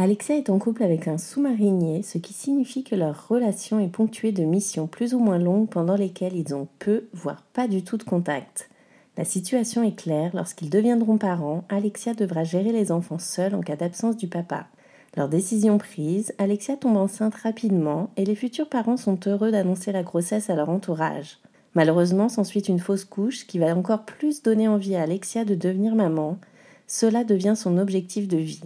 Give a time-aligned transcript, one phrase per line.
[0.00, 4.30] Alexia est en couple avec un sous-marinier, ce qui signifie que leur relation est ponctuée
[4.30, 7.96] de missions plus ou moins longues pendant lesquelles ils ont peu, voire pas du tout
[7.96, 8.70] de contact.
[9.16, 13.74] La situation est claire, lorsqu'ils deviendront parents, Alexia devra gérer les enfants seuls en cas
[13.74, 14.68] d'absence du papa.
[15.16, 20.04] Leur décision prise, Alexia tombe enceinte rapidement et les futurs parents sont heureux d'annoncer la
[20.04, 21.40] grossesse à leur entourage.
[21.74, 25.96] Malheureusement, s'ensuit une fausse couche qui va encore plus donner envie à Alexia de devenir
[25.96, 26.38] maman.
[26.86, 28.62] Cela devient son objectif de vie.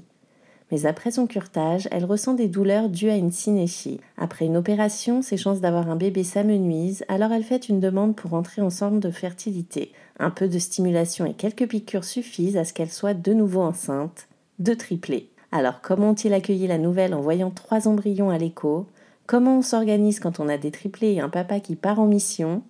[0.73, 4.01] Mais après son curtage, elle ressent des douleurs dues à une synéchie.
[4.17, 8.33] Après une opération, ses chances d'avoir un bébé s'amenuisent, alors elle fait une demande pour
[8.33, 9.93] entrer en centre de fertilité.
[10.19, 14.29] Un peu de stimulation et quelques piqûres suffisent à ce qu'elle soit de nouveau enceinte,
[14.61, 15.29] de triplé.
[15.53, 18.87] Alors comment ont-ils accueilli la nouvelle en voyant trois embryons à l'écho?
[19.27, 22.63] Comment on s'organise quand on a des triplés et un papa qui part en mission?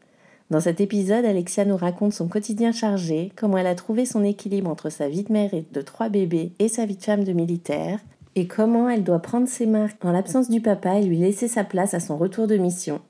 [0.52, 4.68] Dans cet épisode, Alexia nous raconte son quotidien chargé, comment elle a trouvé son équilibre
[4.68, 7.32] entre sa vie de mère et de trois bébés et sa vie de femme de
[7.32, 8.00] militaire,
[8.34, 11.64] et comment elle doit prendre ses marques en l'absence du papa et lui laisser sa
[11.64, 13.00] place à son retour de mission.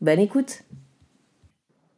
[0.00, 0.62] Bonne écoute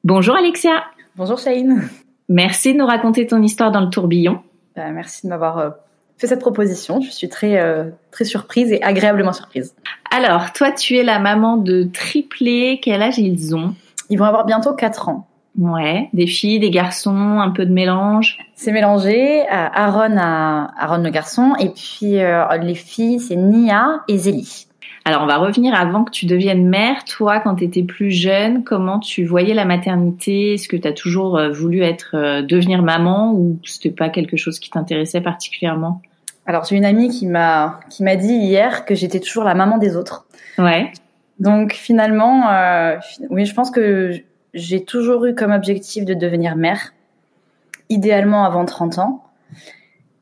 [0.02, 0.82] Bonjour Alexia
[1.14, 1.88] Bonjour Shane
[2.28, 4.40] Merci de nous raconter ton histoire dans le tourbillon.
[4.74, 5.70] Bah, merci de m'avoir euh,
[6.18, 7.00] fait cette proposition.
[7.00, 9.76] Je suis très, euh, très surprise et agréablement surprise.
[10.10, 12.80] Alors, toi, tu es la maman de triplés.
[12.82, 13.76] Quel âge ils ont?
[14.10, 15.26] Ils vont avoir bientôt 4 ans.
[15.58, 18.38] Ouais, des filles, des garçons, un peu de mélange.
[18.54, 19.40] C'est mélangé.
[19.42, 24.66] Euh, Aaron a Aaron le garçon et puis euh, les filles c'est Nia et Zélie.
[25.06, 27.04] Alors on va revenir avant que tu deviennes mère.
[27.04, 30.54] Toi, quand tu étais plus jeune, comment tu voyais la maternité?
[30.54, 34.58] Est-ce que tu as toujours euh, voulu être devenir maman ou c'était pas quelque chose
[34.58, 36.02] qui t'intéressait particulièrement?
[36.44, 39.78] Alors j'ai une amie qui m'a qui m'a dit hier que j'étais toujours la maman
[39.78, 40.26] des autres.
[40.58, 40.92] Ouais.
[41.38, 42.96] Donc finalement, euh,
[43.30, 44.12] oui, je pense que
[44.54, 46.94] j'ai toujours eu comme objectif de devenir mère,
[47.88, 49.22] idéalement avant 30 ans.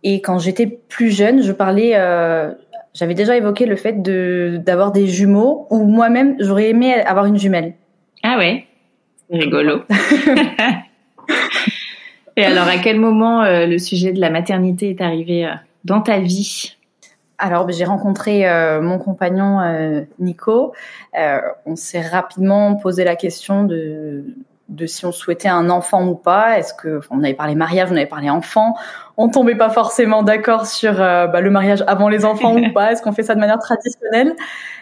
[0.02, 2.52] Et quand j'étais plus jeune, je parlais, euh,
[2.94, 7.38] j'avais déjà évoqué le fait de d'avoir des jumeaux, ou moi-même j'aurais aimé avoir une
[7.38, 7.74] jumelle.
[8.22, 8.66] Ah ouais,
[9.30, 9.82] rigolo.
[12.36, 15.52] Et alors, à quel moment euh, le sujet de la maternité est arrivé euh,
[15.84, 16.76] dans ta vie?
[17.38, 20.72] Alors, ben, j'ai rencontré euh, mon compagnon euh, Nico.
[21.18, 24.24] Euh, on s'est rapidement posé la question de,
[24.68, 26.58] de si on souhaitait un enfant ou pas.
[26.58, 28.74] Est-ce que on avait parlé mariage, on avait parlé enfant.
[29.16, 32.92] On tombait pas forcément d'accord sur bah, le mariage avant les enfants ou pas.
[32.92, 34.34] Est-ce qu'on fait ça de manière traditionnelle?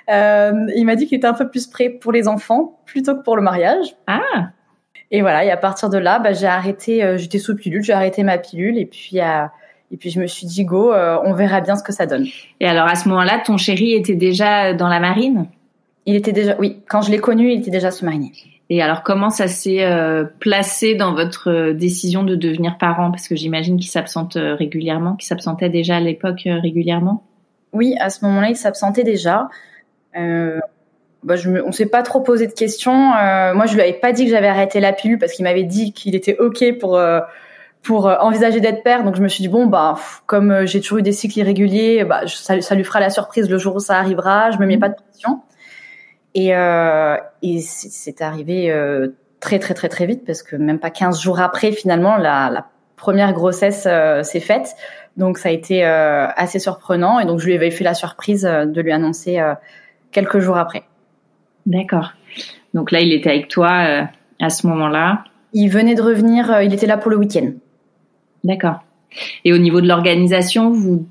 [0.09, 3.37] Il m'a dit qu'il était un peu plus prêt pour les enfants plutôt que pour
[3.37, 3.97] le mariage.
[4.07, 4.51] Ah.
[5.11, 5.45] Et voilà.
[5.45, 7.17] Et à partir de là, bah, j'ai arrêté.
[7.17, 7.83] J'étais sous pilule.
[7.83, 9.53] J'ai arrêté ma pilule et puis à
[9.93, 12.27] et puis je me suis dit go, euh, on verra bien ce que ça donne.
[12.61, 15.47] Et alors à ce moment-là, ton chéri était déjà dans la marine?
[16.07, 18.33] Il était déjà, oui, quand je l'ai connu, il était déjà sous-marinier.
[18.71, 23.11] Et alors comment ça s'est euh, placé dans votre euh, décision de devenir parent?
[23.11, 27.23] Parce que j'imagine qu'il s'absente régulièrement, qu'il s'absentait déjà à l'époque régulièrement?
[27.75, 29.51] Oui, à ce moment-là, il s'absentait déjà.
[30.17, 30.59] Euh,
[31.23, 32.93] bah, je me, on s'est pas trop posé de questions.
[32.95, 35.93] moi, je lui avais pas dit que j'avais arrêté la pilule parce qu'il m'avait dit
[35.93, 36.99] qu'il était ok pour
[37.83, 39.05] pour euh, envisager d'être père.
[39.05, 42.05] Donc je me suis dit bon bah comme euh, j'ai toujours eu des cycles irréguliers,
[42.05, 44.51] bah ça, ça, lui fera la surprise le jour où ça arrivera.
[44.51, 45.41] Je me mets pas de pression.
[46.35, 49.09] Et, euh, et c'est arrivé euh,
[49.41, 52.67] très très très très vite parce que même pas 15 jours après finalement la, la
[52.97, 53.87] première grossesse
[54.23, 54.75] s'est faite.
[55.19, 58.81] Donc ça a été assez surprenant et donc je lui avais fait la surprise de
[58.81, 59.43] lui annoncer
[60.11, 60.85] quelques jours après.
[61.67, 62.13] D'accord.
[62.73, 64.07] Donc là il était avec toi
[64.41, 65.25] à ce moment-là.
[65.53, 67.51] Il venait de revenir, il était là pour le week-end.
[68.45, 68.81] D'accord.
[69.45, 71.07] Et au niveau de l'organisation, vous,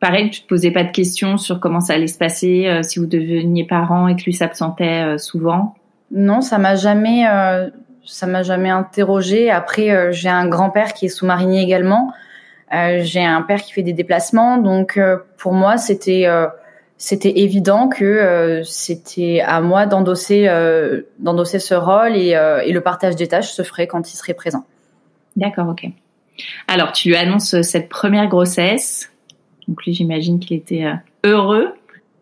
[0.00, 2.98] pareil, tu te posais pas de questions sur comment ça allait se passer euh, si
[2.98, 5.74] vous deveniez parent et que lui s'absentait euh, souvent?
[6.10, 7.68] Non, ça m'a jamais, euh,
[8.04, 9.50] ça m'a jamais interrogé.
[9.50, 12.12] Après, j'ai un grand-père qui est sous-marinier également.
[12.70, 15.00] j'ai un père qui fait des déplacements, donc
[15.36, 16.28] pour moi, c'était
[16.96, 20.48] c'était évident que c'était à moi d'endosser
[21.18, 24.64] d'endosser ce rôle et, et le partage des tâches se ferait quand il serait présent.
[25.34, 25.90] D'accord, ok.
[26.68, 29.10] Alors, tu lui annonces cette première grossesse.
[29.68, 30.94] Donc lui, j'imagine qu'il était euh,
[31.24, 31.74] heureux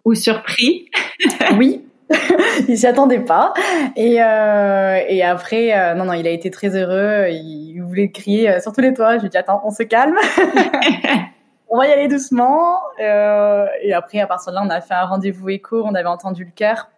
[0.04, 0.88] ou surpris.
[1.58, 1.84] oui,
[2.68, 3.52] il s'y attendait pas.
[3.96, 7.28] Et, euh, et après, euh, non, non, il a été très heureux.
[7.30, 9.16] Il voulait crier sur tous les toits.
[9.16, 10.16] Je lui ai dit, attends, on se calme.
[11.68, 12.78] on va y aller doucement.
[13.00, 16.08] Euh, et après, à partir de là, on a fait un rendez-vous écho, on avait
[16.08, 16.88] entendu le cœur.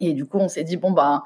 [0.00, 1.22] Et du coup, on s'est dit, bon, bah,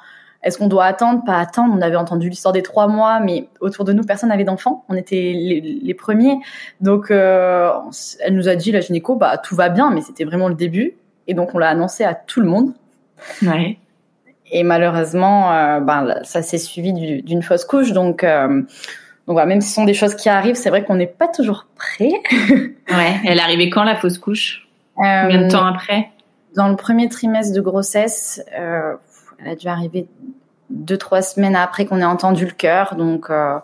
[0.47, 1.25] est-ce qu'on doit attendre?
[1.25, 1.75] Pas attendre.
[1.77, 4.85] On avait entendu l'histoire des trois mois, mais autour de nous, personne n'avait d'enfants.
[4.89, 6.39] On était les, premiers.
[6.81, 7.69] Donc, euh,
[8.21, 10.95] elle nous a dit, la gynéco, bah, tout va bien, mais c'était vraiment le début.
[11.27, 12.75] Et donc, on l'a annoncé à tout le monde.
[13.43, 13.79] Ouais.
[14.53, 17.91] Et malheureusement, euh, ben, ça s'est suivi d'une fausse couche.
[17.91, 20.95] Donc, euh, donc voilà, même si ce sont des choses qui arrivent, c'est vrai qu'on
[20.95, 22.13] n'est pas toujours prêt.
[22.41, 23.21] ouais.
[23.25, 24.69] Elle est arrivée quand la fausse couche?
[24.95, 26.11] Combien de temps après?
[26.55, 28.41] Dans le premier trimestre de grossesse,
[29.39, 30.07] elle a dû arriver
[30.71, 33.59] deux trois semaines après qu'on ait entendu le cœur, donc euh,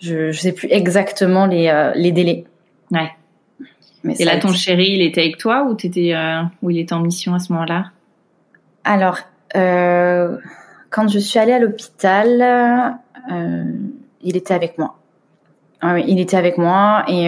[0.00, 2.44] je ne sais plus exactement les, euh, les délais.
[2.90, 3.10] Ouais.
[4.04, 6.92] Mais Et là, ton chéri, il était avec toi ou t'étais euh, ou il était
[6.92, 7.86] en mission à ce moment-là?
[8.84, 9.18] Alors,
[9.54, 12.98] quand je suis allée à l'hôpital,
[13.28, 14.98] il était avec moi.
[15.80, 17.26] Ah oui, il était avec moi et,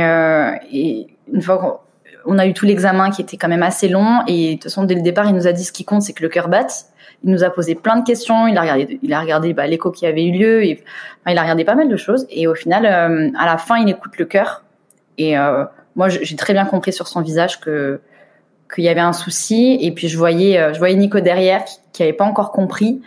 [0.72, 1.82] et une fois
[2.26, 4.84] qu'on a eu tout l'examen qui était quand même assez long et de toute façon
[4.84, 6.86] dès le départ il nous a dit ce qui compte c'est que le cœur batte
[7.24, 8.46] il nous a posé plein de questions.
[8.46, 10.64] Il a regardé, il a regardé bah, l'écho qui avait eu lieu.
[10.64, 10.84] Et,
[11.26, 12.26] il a regardé pas mal de choses.
[12.30, 14.62] Et au final, euh, à la fin, il écoute le cœur.
[15.16, 15.64] Et euh,
[15.96, 18.00] moi, j'ai très bien compris sur son visage que
[18.74, 19.78] qu'il y avait un souci.
[19.80, 23.00] Et puis je voyais, euh, je voyais Nico derrière qui, qui avait pas encore compris.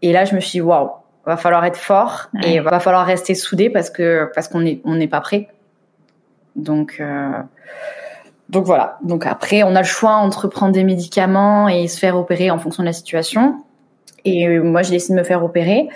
[0.00, 0.90] Et là, je me suis dit, waouh,
[1.26, 4.94] va falloir être fort et va falloir rester soudé parce que parce qu'on est on
[4.94, 5.48] n'est pas prêt.
[6.54, 7.02] Donc
[8.48, 8.98] donc voilà.
[9.02, 12.58] Donc après, on a le choix entre prendre des médicaments et se faire opérer en
[12.58, 13.56] fonction de la situation.
[14.24, 15.88] Et moi, j'ai décidé de me faire opérer.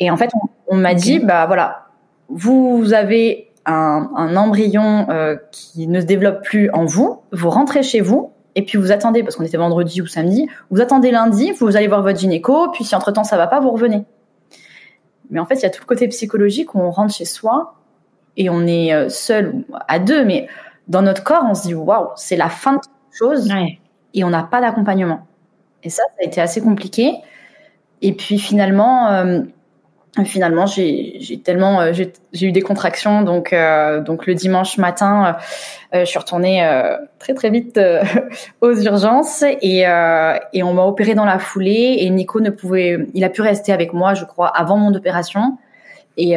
[0.00, 0.30] Et en fait,
[0.68, 1.86] on, m'a dit, bah voilà,
[2.28, 7.20] vous avez un, un embryon euh, qui ne se développe plus en vous.
[7.32, 10.48] Vous rentrez chez vous et puis vous attendez parce qu'on était vendredi ou samedi.
[10.70, 12.70] Vous attendez lundi, vous allez voir votre gynéco.
[12.72, 14.04] Puis si entre temps ça va pas, vous revenez.
[15.30, 17.74] Mais en fait, il y a tout le côté psychologique où on rentre chez soi
[18.36, 20.46] et on est euh, seul à deux, mais
[20.88, 23.48] dans notre corps, on se dit waouh, c'est la fin de quelque chose
[24.14, 25.26] et on n'a pas d'accompagnement.
[25.82, 27.14] Et ça, ça a été assez compliqué.
[28.02, 29.40] Et puis finalement, euh,
[30.24, 35.36] finalement, j'ai tellement, euh, j'ai eu des contractions, donc euh, donc le dimanche matin,
[35.92, 36.66] je suis retournée
[37.18, 37.80] très très vite
[38.60, 39.80] aux urgences et
[40.52, 43.72] et on m'a opéré dans la foulée et Nico ne pouvait, il a pu rester
[43.72, 45.58] avec moi, je crois, avant mon opération.
[46.18, 46.34] Et,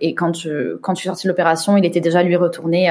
[0.00, 2.90] et quand je quand je suis sortie de l'opération, il était déjà lui retourné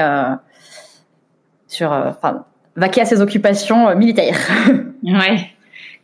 [1.70, 2.44] sur, euh, enfin,
[2.76, 4.38] vaquer à ses occupations euh, militaires.
[5.02, 5.50] ouais.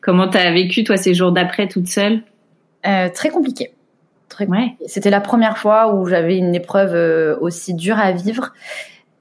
[0.00, 2.22] Comment t'as vécu toi ces jours d'après toute seule?
[2.86, 3.72] Euh, Très compliqué.
[4.28, 4.76] Très ouais.
[4.86, 8.52] C'était la première fois où j'avais une épreuve aussi dure à vivre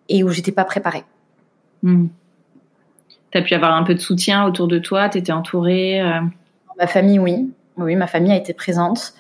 [0.08, 1.04] et où j'étais pas préparée.
[1.82, 2.08] Hmm.
[3.32, 5.10] T'as pu avoir un peu de soutien autour de toi?
[5.10, 6.02] T'étais entourée
[6.78, 7.52] Ma famille, oui.
[7.78, 9.14] Oui, ma famille a été présente.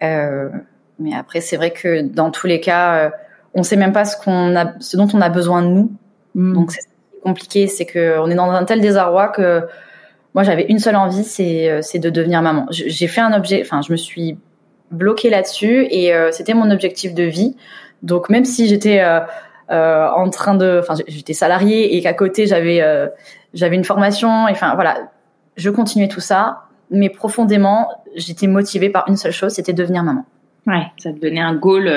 [0.00, 3.12] mais après, c'est vrai que dans tous les cas,
[3.54, 5.92] on sait même pas ce qu'on a, ce dont on a besoin de nous.
[6.36, 6.52] Mm.
[6.52, 6.86] Donc c'est
[7.24, 9.62] compliqué, c'est que on est dans un tel désarroi que
[10.34, 12.66] moi j'avais une seule envie, c'est euh, c'est de devenir maman.
[12.70, 14.38] J'ai fait un objet, enfin je me suis
[14.92, 17.56] bloquée là-dessus et euh, c'était mon objectif de vie.
[18.02, 19.20] Donc même si j'étais euh,
[19.70, 22.84] euh en train de, enfin j'étais salariée et qu'à côté j'avais
[23.54, 25.10] j'avais une formation, enfin voilà,
[25.56, 30.26] je continuais tout ça, mais profondément j'étais motivée par une seule chose, c'était devenir maman.
[30.66, 31.90] Ouais, ça te donnait un goal,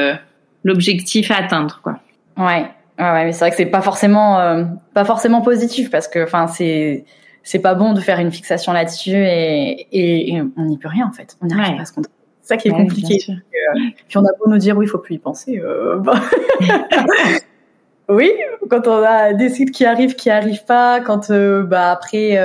[0.63, 1.99] l'objectif à atteindre quoi.
[2.37, 6.21] Ouais, Ouais, mais c'est vrai que c'est pas forcément euh, pas forcément positif parce que
[6.21, 7.05] enfin c'est
[7.43, 11.13] c'est pas bon de faire une fixation là-dessus et, et, on n'y peut rien en
[11.13, 11.37] fait.
[11.41, 12.03] On n'y arrive pas à se C'est
[12.41, 13.17] ça qui est compliqué.
[13.29, 15.61] Euh, puis on a beau nous dire oui, il faut plus y penser.
[15.63, 16.19] Euh, bah.
[18.09, 18.33] oui,
[18.69, 22.37] quand on a des sites qui arrivent, qui arrivent pas, quand bah après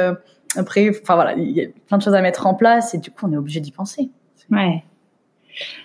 [0.56, 3.10] après, enfin voilà, il y a plein de choses à mettre en place et du
[3.10, 4.08] coup on est obligé d'y penser.
[4.52, 4.84] Ouais.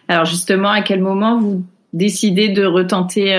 [0.08, 3.34] Alors justement, à quel moment vous décidez de retenter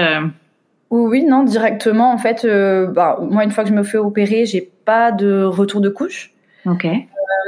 [0.90, 2.12] oui, non, directement.
[2.12, 5.44] En fait, euh, bah, moi, une fois que je me fais opérer, j'ai pas de
[5.44, 6.34] retour de couche.
[6.66, 6.84] Ok.
[6.84, 6.98] Euh,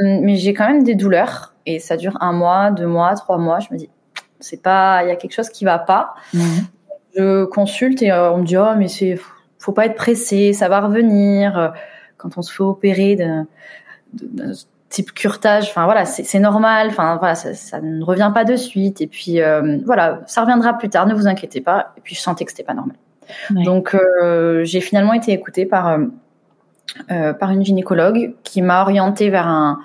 [0.00, 3.58] mais j'ai quand même des douleurs et ça dure un mois, deux mois, trois mois.
[3.58, 3.90] Je me dis,
[4.38, 6.14] c'est pas, il y a quelque chose qui va pas.
[6.32, 6.42] Mhm.
[7.16, 9.18] Je consulte et euh, on me dit, oh, mais c'est,
[9.58, 11.74] faut pas être pressé, ça va revenir.
[12.18, 13.44] Quand on se fait opérer de,
[14.14, 14.52] de,
[14.88, 16.88] type curtage, enfin voilà, c'est normal.
[16.88, 19.00] Enfin voilà, ça, ça, ne revient pas de suite.
[19.00, 19.40] Et puis
[19.84, 21.06] voilà, ça reviendra plus tard.
[21.06, 21.92] Ne vous inquiétez pas.
[21.96, 22.96] Et puis je sentais que c'était pas normal.
[23.50, 25.98] Donc euh, j'ai finalement été écoutée par euh,
[27.10, 29.80] euh, par une gynécologue qui m'a orientée vers un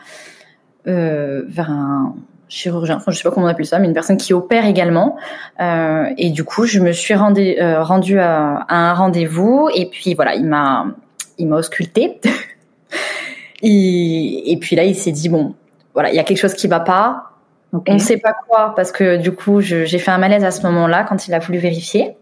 [0.86, 2.16] vers un
[2.48, 5.18] chirurgien, enfin, je sais pas comment on appelle ça, mais une personne qui opère également.
[5.60, 10.46] et du coup, je me suis rendue rendu à, un rendez-vous et puis voilà, il
[10.46, 10.86] m'a
[11.38, 12.22] il m'a ausculté.
[13.62, 15.56] et, et, puis là, il s'est dit bon,
[15.94, 17.32] voilà, il y a quelque chose qui va pas.
[17.74, 20.62] On ne sait pas quoi parce que du coup, j'ai fait un malaise à ce
[20.64, 22.16] moment-là quand il a voulu vérifier.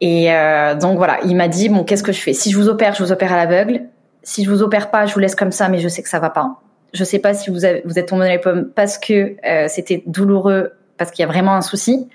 [0.00, 2.32] Et euh, donc voilà, il m'a dit bon, qu'est-ce que je fais?
[2.32, 3.84] Si je vous opère, je vous opère à l'aveugle.
[4.22, 6.18] Si je vous opère pas, je vous laisse comme ça, mais je sais que ça
[6.18, 6.60] va pas.
[6.92, 10.02] Je sais pas si vous vous êtes tombé dans les pommes parce que euh, c'était
[10.06, 12.08] douloureux, parce qu'il y a vraiment un souci,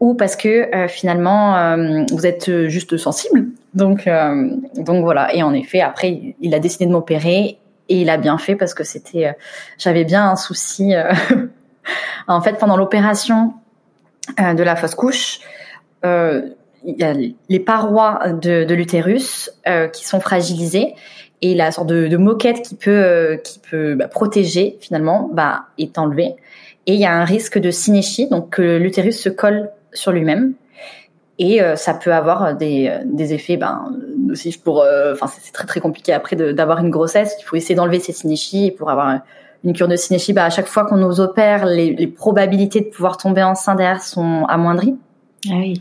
[0.00, 3.46] ou parce que euh, finalement euh, vous êtes juste sensible.
[3.74, 5.34] Donc euh, donc voilà.
[5.34, 8.74] Et en effet, après, il a décidé de m'opérer et il a bien fait parce
[8.74, 9.34] que c'était,
[9.78, 10.92] j'avais bien un souci.
[12.28, 13.54] en fait, pendant l'opération
[14.38, 15.40] de la fausse couche.
[16.04, 16.42] Euh,
[16.84, 17.14] il y a
[17.48, 20.94] les parois de, de l'utérus euh, qui sont fragilisées
[21.42, 25.66] et la sorte de, de moquette qui peut euh, qui peut bah, protéger finalement bah,
[25.78, 26.34] est enlevée.
[26.86, 30.54] Et il y a un risque de synéchie donc que l'utérus se colle sur lui-même.
[31.40, 33.92] Et euh, ça peut avoir des, des effets ben
[34.30, 37.36] aussi pour enfin c'est très très compliqué après d'avoir une grossesse.
[37.40, 39.20] Il faut essayer d'enlever ces synéchies et pour avoir
[39.64, 42.86] une cure de synéchie bah à chaque fois qu'on nous opère les, les probabilités de
[42.86, 44.96] pouvoir tomber enceinte derrière sont amoindries.
[45.48, 45.80] Ah oui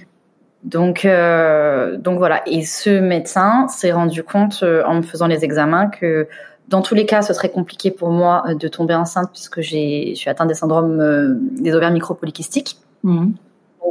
[0.67, 2.41] donc, euh, donc voilà.
[2.45, 6.27] Et ce médecin s'est rendu compte euh, en me faisant les examens que
[6.67, 10.09] dans tous les cas, ce serait compliqué pour moi euh, de tomber enceinte puisque j'ai,
[10.09, 12.79] je suis atteinte des syndromes euh, des ovaires micropolykystiques.
[13.03, 13.29] Mmh.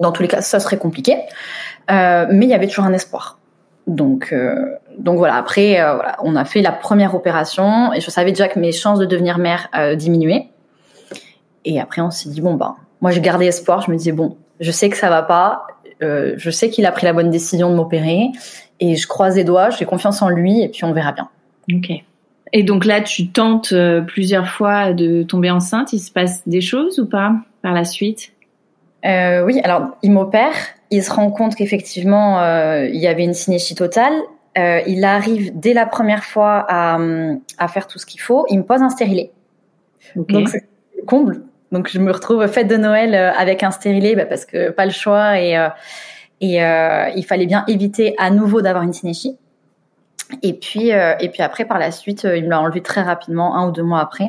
[0.02, 1.16] Dans tous les cas, ça serait compliqué.
[1.90, 3.38] Euh, mais il y avait toujours un espoir.
[3.86, 4.34] Donc,
[4.98, 5.36] donc voilà.
[5.36, 8.98] Après, voilà, on a fait la première opération et je savais déjà que mes chances
[8.98, 10.48] de devenir mère diminuaient.
[11.64, 13.82] Et après, on s'est dit bon ben, moi j'ai gardé espoir.
[13.82, 15.68] Je me disais bon, je sais que ça va pas
[16.02, 18.28] euh, je sais qu'il a pris la bonne décision de m'opérer
[18.80, 21.28] et je croise les doigts, j'ai confiance en lui et puis on verra bien.
[21.72, 21.90] Ok.
[22.52, 25.92] Et donc là, tu tentes euh, plusieurs fois de tomber enceinte.
[25.92, 28.32] Il se passe des choses ou pas par la suite?
[29.04, 30.54] Euh, Oui, alors il m'opère.
[30.90, 34.14] Il se rend compte qu'effectivement, euh, il y avait une synéchie totale.
[34.56, 36.98] Euh, il arrive dès la première fois à,
[37.58, 38.46] à faire tout ce qu'il faut.
[38.48, 39.32] Il me pose un stérilet.
[40.16, 40.32] Okay.
[40.32, 40.48] Donc
[41.06, 41.42] comble.
[41.72, 44.84] Donc je me retrouve fête de Noël euh, avec un stérilet bah, parce que pas
[44.84, 45.68] le choix et euh,
[46.40, 49.36] et euh, il fallait bien éviter à nouveau d'avoir une synéchie.
[50.42, 53.68] Et puis et puis après par la suite, il me l'a enlevé très rapidement, un
[53.68, 54.28] ou deux mois après.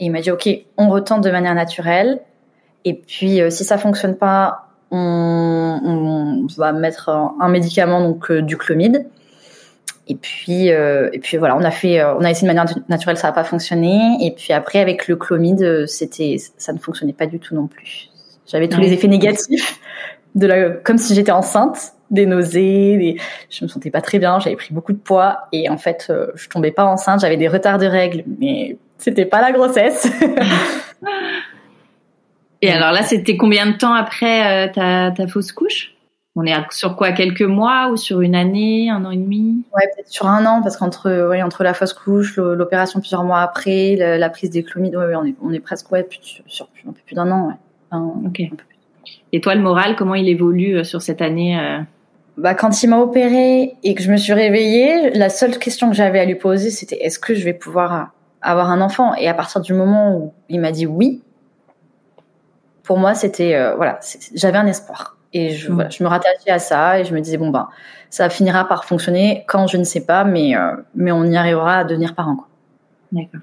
[0.00, 2.20] Et il m'a dit ok, on retente de manière naturelle.
[2.84, 9.06] Et puis si ça fonctionne pas, on, on va mettre un médicament donc du clomide.
[10.06, 12.72] Et puis, euh, et puis voilà, on a fait, euh, on a essayé de manière
[12.88, 14.18] naturelle, ça n'a pas fonctionné.
[14.20, 17.66] Et puis après, avec le chlomide, euh, c'était, ça ne fonctionnait pas du tout non
[17.66, 18.10] plus.
[18.46, 18.84] J'avais tous ouais.
[18.84, 19.80] les effets négatifs
[20.34, 23.16] de la, comme si j'étais enceinte, des nausées, des,
[23.48, 26.26] je me sentais pas très bien, j'avais pris beaucoup de poids et en fait, euh,
[26.34, 30.06] je tombais pas enceinte, j'avais des retards de règles, mais c'était pas la grossesse.
[32.60, 35.93] et alors là, c'était combien de temps après ta, ta fausse couche?
[36.36, 39.64] On est sur quoi quelques mois ou sur une année, un an et demi?
[39.74, 43.40] Ouais, peut-être sur un an parce qu'entre ouais, entre la fausse couche, l'opération plusieurs mois
[43.40, 46.68] après, la, la prise des clomides, ouais, on est on est presque ouais sur, sur
[46.88, 47.54] un peu plus d'un an, ouais.
[47.92, 48.14] Un,
[49.32, 51.80] et toi, le moral, comment il évolue euh, sur cette année euh...
[52.36, 55.94] Bah, quand il m'a opéré et que je me suis réveillée, la seule question que
[55.94, 58.10] j'avais à lui poser, c'était est-ce que je vais pouvoir
[58.42, 59.14] avoir un enfant?
[59.14, 61.22] Et à partir du moment où il m'a dit oui,
[62.82, 64.00] pour moi, c'était euh, voilà,
[64.34, 65.16] j'avais un espoir.
[65.34, 65.74] Et je, mmh.
[65.74, 67.68] voilà, je me rattachais à ça et je me disais bon ben
[68.08, 71.78] ça finira par fonctionner quand je ne sais pas, mais euh, mais on y arrivera
[71.78, 72.36] à devenir parent.
[73.12, 73.40] D'accord.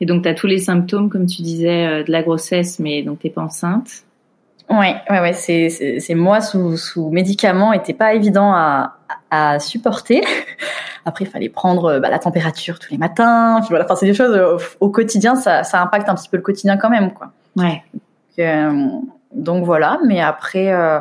[0.00, 3.02] Et donc tu as tous les symptômes comme tu disais euh, de la grossesse, mais
[3.02, 3.88] donc t'es pas enceinte.
[4.70, 5.32] Ouais, ouais, ouais.
[5.32, 5.68] C'est
[6.00, 8.94] c'est moi sous sous médicaments était pas évident à
[9.30, 10.22] à supporter.
[11.04, 13.58] Après, il fallait prendre bah, la température tous les matins.
[13.60, 16.36] Puis voilà, enfin, c'est des choses au, au, quotidien, ça, ça impacte un petit peu
[16.36, 17.30] le quotidien quand même, quoi.
[17.56, 17.84] Ouais.
[17.94, 18.02] Donc,
[18.40, 18.88] euh,
[19.32, 21.00] donc voilà, mais après, euh,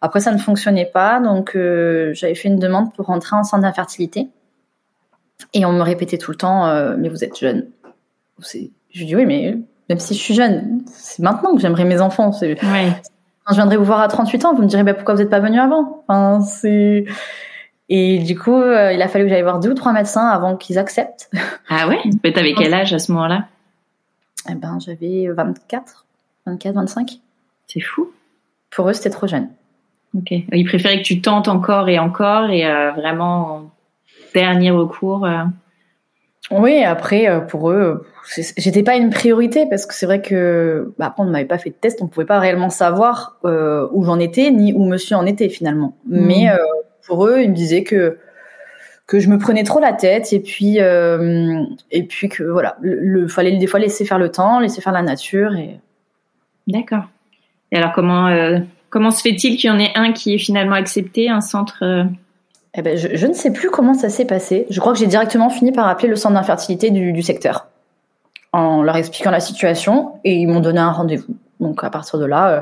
[0.00, 3.62] après ça ne fonctionnait pas, donc euh, j'avais fait une demande pour rentrer en centre
[3.62, 4.28] d'infertilité.
[5.52, 7.68] Et on me répétait tout le temps, euh, mais vous êtes jeune.
[8.40, 9.58] Je dis oui, mais
[9.88, 12.30] même si je suis jeune, c'est maintenant que j'aimerais mes enfants.
[12.30, 15.30] Quand je viendrai vous voir à 38 ans, vous me direz bah, pourquoi vous n'êtes
[15.30, 16.04] pas venu avant?
[16.08, 16.40] Enfin,
[17.88, 20.78] et du coup, il a fallu que j'aille voir deux ou trois médecins avant qu'ils
[20.78, 21.30] acceptent.
[21.68, 21.98] Ah ouais?
[22.22, 23.46] Mais t'avais quel âge à ce moment-là?
[24.48, 26.06] Eh ben, j'avais 24,
[26.46, 27.20] 24, 25.
[27.66, 28.10] C'est fou.
[28.70, 29.48] Pour eux, c'était trop jeune.
[30.16, 30.32] Ok.
[30.52, 33.70] Ils préféraient que tu tentes encore et encore et euh, vraiment
[34.34, 35.24] dernier recours.
[35.24, 35.44] Euh...
[36.50, 38.06] Oui, après euh, pour eux,
[38.56, 41.58] j'étais pas une priorité parce que c'est vrai que bah, après on ne m'avait pas
[41.58, 45.16] fait de test, on pouvait pas réellement savoir euh, où j'en étais ni où Monsieur
[45.16, 45.96] en était finalement.
[46.06, 46.26] Mmh.
[46.26, 46.48] Mais
[47.06, 48.18] pour eux, ils me disaient que
[49.06, 52.98] que je me prenais trop la tête et puis euh, et puis que voilà, le,
[53.00, 55.80] le fallait des fois laisser faire le temps, laisser faire la nature et.
[56.66, 57.04] D'accord.
[57.72, 58.58] Et alors comment euh,
[58.90, 62.04] comment se fait-il qu'il y en ait un qui est finalement accepté, un centre euh...
[62.74, 64.66] eh ben, je, je, ne sais plus comment ça s'est passé.
[64.70, 67.66] Je crois que j'ai directement fini par appeler le centre d'infertilité du, du, secteur
[68.52, 71.36] en leur expliquant la situation et ils m'ont donné un rendez-vous.
[71.60, 72.60] Donc à partir de là, euh,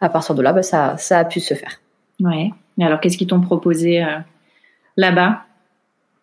[0.00, 1.80] à partir de là, bah, ça ça a pu se faire.
[2.20, 2.50] Ouais.
[2.78, 4.04] Et alors, qu'est-ce qu'ils t'ont proposé
[4.96, 5.42] là-bas?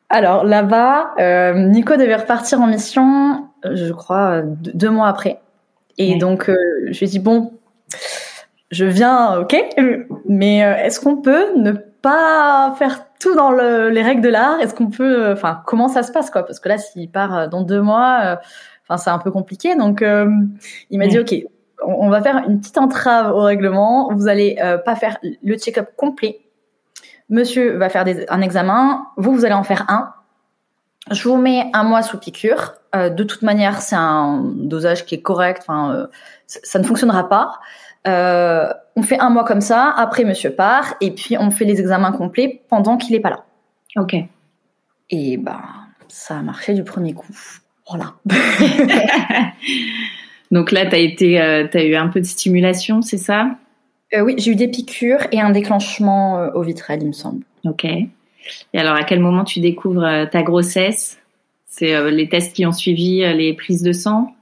[0.09, 5.39] Alors là-bas, euh, Nico devait repartir en mission, je crois, deux mois après.
[5.97, 7.51] Et donc, je lui ai dit, bon,
[8.71, 9.55] je viens, ok,
[10.27, 14.59] mais est-ce qu'on peut ne pas faire tout dans les règles de l'art?
[14.59, 16.45] Est-ce qu'on peut, enfin, comment ça se passe, quoi?
[16.45, 18.39] Parce que là, s'il part dans deux mois,
[18.83, 19.75] enfin, c'est un peu compliqué.
[19.75, 20.03] Donc,
[20.89, 21.33] il m'a dit, ok,
[21.83, 24.09] on va faire une petite entrave au règlement.
[24.13, 26.39] Vous allez euh, pas faire le check-up complet.
[27.29, 29.07] Monsieur va faire un examen.
[29.17, 30.13] Vous, vous allez en faire un.
[31.11, 32.75] Je vous mets un mois sous piqûre.
[32.95, 35.63] Euh, de toute manière, c'est un dosage qui est correct.
[35.67, 36.07] Enfin, euh,
[36.47, 37.59] ça ne fonctionnera pas.
[38.95, 39.93] on fait un mois comme ça.
[39.95, 43.45] Après, monsieur part et puis on fait les examens complets pendant qu'il est pas là.
[43.95, 44.15] Ok.
[45.09, 45.61] Et ben,
[46.07, 47.27] ça a marché du premier coup.
[47.89, 48.13] Voilà.
[50.51, 53.57] Donc là, tu as été, euh, as eu un peu de stimulation, c'est ça?
[54.13, 57.43] Euh, Oui, j'ai eu des piqûres et un déclenchement euh, au vitrel, il me semble.
[57.65, 57.85] Ok.
[57.85, 58.09] Et
[58.73, 61.17] alors, à quel moment tu découvres ta grossesse?
[61.65, 64.33] C'est les tests qui ont suivi les prises de sang?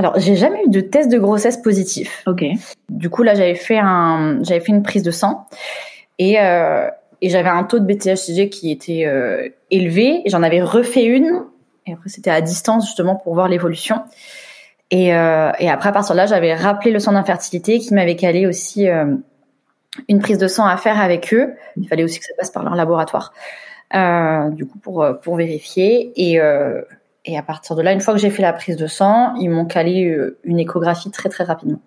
[0.00, 2.22] Alors, j'ai jamais eu de test de grossesse positif.
[2.26, 2.44] Ok.
[2.88, 5.46] Du coup, là, j'avais fait un, j'avais fait une prise de sang
[6.18, 6.36] et
[7.22, 9.06] et j'avais un taux de BTHCG qui était
[9.70, 10.22] élevé.
[10.26, 11.44] J'en avais refait une
[11.86, 14.02] et après c'était à distance justement pour voir l'évolution.
[14.90, 18.16] Et, euh, et après, à partir de là, j'avais rappelé le centre d'infertilité qui m'avait
[18.16, 19.14] calé aussi euh,
[20.08, 21.54] une prise de sang à faire avec eux.
[21.76, 23.32] Il fallait aussi que ça passe par leur laboratoire,
[23.94, 26.12] euh, du coup, pour, pour vérifier.
[26.16, 26.82] Et, euh,
[27.30, 29.48] et à partir de là, une fois que j'ai fait la prise de sang, ils
[29.48, 31.80] m'ont calé euh, une échographie très, très rapidement.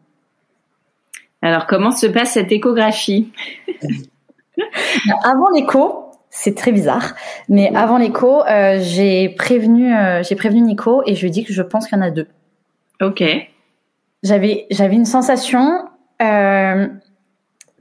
[1.42, 3.32] Alors, comment se passe cette échographie?
[5.24, 7.14] Avant l'écho, c'est très bizarre,
[7.50, 11.54] mais avant l'écho, euh, j'ai prévenu, j'ai prévenu Nico et je lui ai dit que
[11.54, 12.28] je pense qu'il y en a deux.
[13.02, 13.24] Ok.
[14.24, 15.88] J'avais j'avais une sensation
[16.22, 16.88] euh,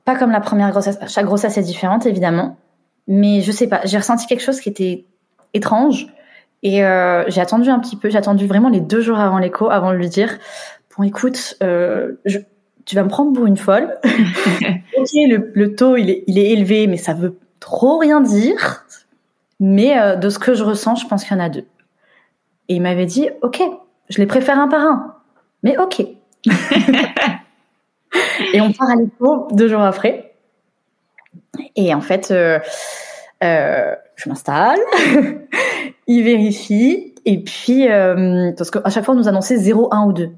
[0.04, 0.98] pas comme la première grossesse.
[1.06, 2.56] Chaque grossesse est différente évidemment,
[3.06, 3.80] mais je sais pas.
[3.84, 5.04] J'ai ressenti quelque chose qui était
[5.54, 6.08] étrange
[6.62, 8.10] et euh, j'ai attendu un petit peu.
[8.10, 10.38] J'ai attendu vraiment les deux jours avant l'écho avant de lui dire
[10.96, 12.38] bon écoute, euh, je,
[12.84, 13.98] tu vas me prendre pour une folle.
[14.04, 18.84] ok, le, le, taux il est il est élevé, mais ça veut trop rien dire.
[19.58, 21.66] Mais euh, de ce que je ressens, je pense qu'il y en a deux.
[22.68, 23.62] Et il m'avait dit ok,
[24.08, 25.16] je les préfère un par un.
[25.62, 26.00] Mais ok.
[28.52, 30.32] et on part à l'écho deux jours après.
[31.76, 32.58] Et en fait, euh,
[33.42, 34.78] euh, je m'installe,
[36.06, 40.12] il vérifie, et puis, euh, parce qu'à chaque fois, on nous annonçait 0, 1 ou
[40.12, 40.30] 2.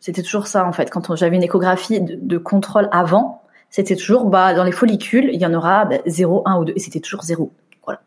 [0.00, 0.90] C'était toujours ça, en fait.
[0.90, 5.46] Quand j'avais une échographie de, contrôle avant, c'était toujours, bah, dans les follicules, il y
[5.46, 6.72] en aura 0, bah, 1 ou 2.
[6.76, 7.50] Et c'était toujours 0.
[7.84, 8.00] Voilà.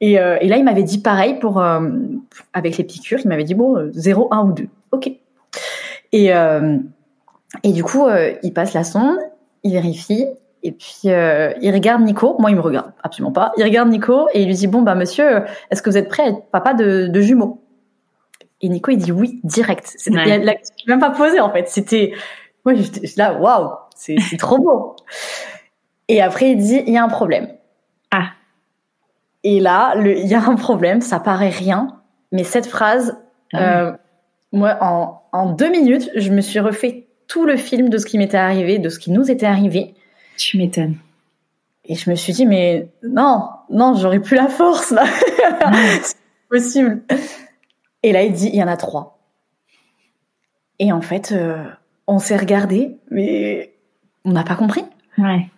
[0.00, 1.88] Et, euh, et là, il m'avait dit pareil pour euh,
[2.52, 3.20] avec les piqûres.
[3.24, 4.66] Il m'avait dit bon, 0, euh, 1 ou 2.
[4.90, 5.10] Ok.
[6.12, 6.30] Et,
[7.62, 8.06] et du coup,
[8.44, 9.18] il passe la sonde,
[9.64, 10.26] il vérifie.
[10.64, 12.36] Et puis il regarde Nico.
[12.40, 13.52] Moi, il me regarde absolument pas.
[13.58, 16.22] Il regarde Nico et il lui dit bon bah monsieur, est-ce que vous êtes prêt
[16.22, 17.62] à être papa de, de jumeaux?
[18.62, 19.92] Et Nico il dit oui direct.
[19.96, 20.58] C'est ouais.
[20.86, 21.68] même pas posé en fait.
[21.68, 22.14] C'était
[22.64, 24.96] moi j'étais là waouh, c'est trop beau.
[26.08, 27.48] Et après il dit il y a un problème.
[28.10, 28.30] Ah.
[29.42, 32.00] Et là, il y a un problème, ça paraît rien,
[32.32, 33.18] mais cette phrase,
[33.52, 33.92] ah euh,
[34.52, 38.16] moi, en, en, deux minutes, je me suis refait tout le film de ce qui
[38.16, 39.94] m'était arrivé, de ce qui nous était arrivé.
[40.36, 40.96] Tu m'étonnes.
[41.84, 45.04] Et je me suis dit, mais non, non, j'aurais plus la force là.
[46.02, 46.16] C'est
[46.48, 47.02] possible.
[48.02, 49.18] Et là, il dit, il y en a trois.
[50.78, 51.62] Et en fait, euh,
[52.06, 53.74] on s'est regardé, mais
[54.24, 54.84] on n'a pas compris.
[55.18, 55.48] Ouais.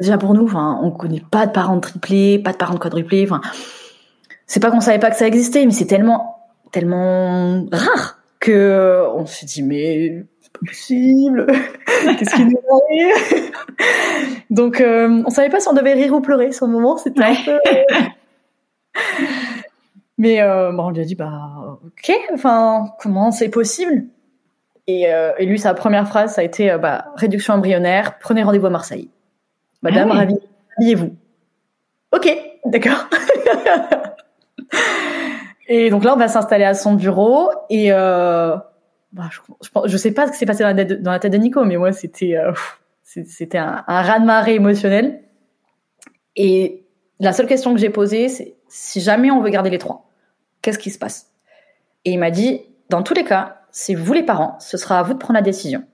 [0.00, 3.24] Déjà pour nous, enfin, on connaît pas de parents triplés, pas de parents quadruplés.
[3.24, 3.40] Enfin,
[4.46, 9.26] c'est pas qu'on savait pas que ça existait, mais c'est tellement, tellement rare que on
[9.26, 11.46] s'est dit mais c'est pas possible.
[12.18, 13.51] Qu'est-ce qui nous arrive?
[14.50, 16.52] Donc, euh, on savait pas si on devait rire ou pleurer.
[16.52, 17.58] Sur le moment, c'était un peu.
[20.18, 22.12] mais euh, bon, on lui a dit bah ok.
[22.34, 24.04] Enfin, comment c'est possible?
[24.86, 28.18] Et, euh, et, lui, sa première phrase, ça a été bah réduction embryonnaire.
[28.18, 29.10] Prenez rendez-vous à Marseille.
[29.82, 30.26] Madame, ah
[30.76, 31.16] habillez-vous.
[32.12, 32.30] Ok,
[32.66, 33.08] d'accord.
[35.68, 38.54] et donc là, on va s'installer à son bureau et euh,
[39.12, 39.40] bah, je,
[39.86, 41.76] je, sais pas ce qui s'est passé dans la, dans la, tête de Nico, mais
[41.76, 42.36] moi, c'était
[43.26, 45.22] c'était un, un raz-de-marée émotionnel.
[46.36, 46.86] Et
[47.20, 50.10] la seule question que j'ai posée, c'est si jamais on veut garder les trois,
[50.62, 51.30] qu'est-ce qui se passe?
[52.04, 55.02] Et il m'a dit, dans tous les cas, c'est vous les parents, ce sera à
[55.02, 55.84] vous de prendre la décision.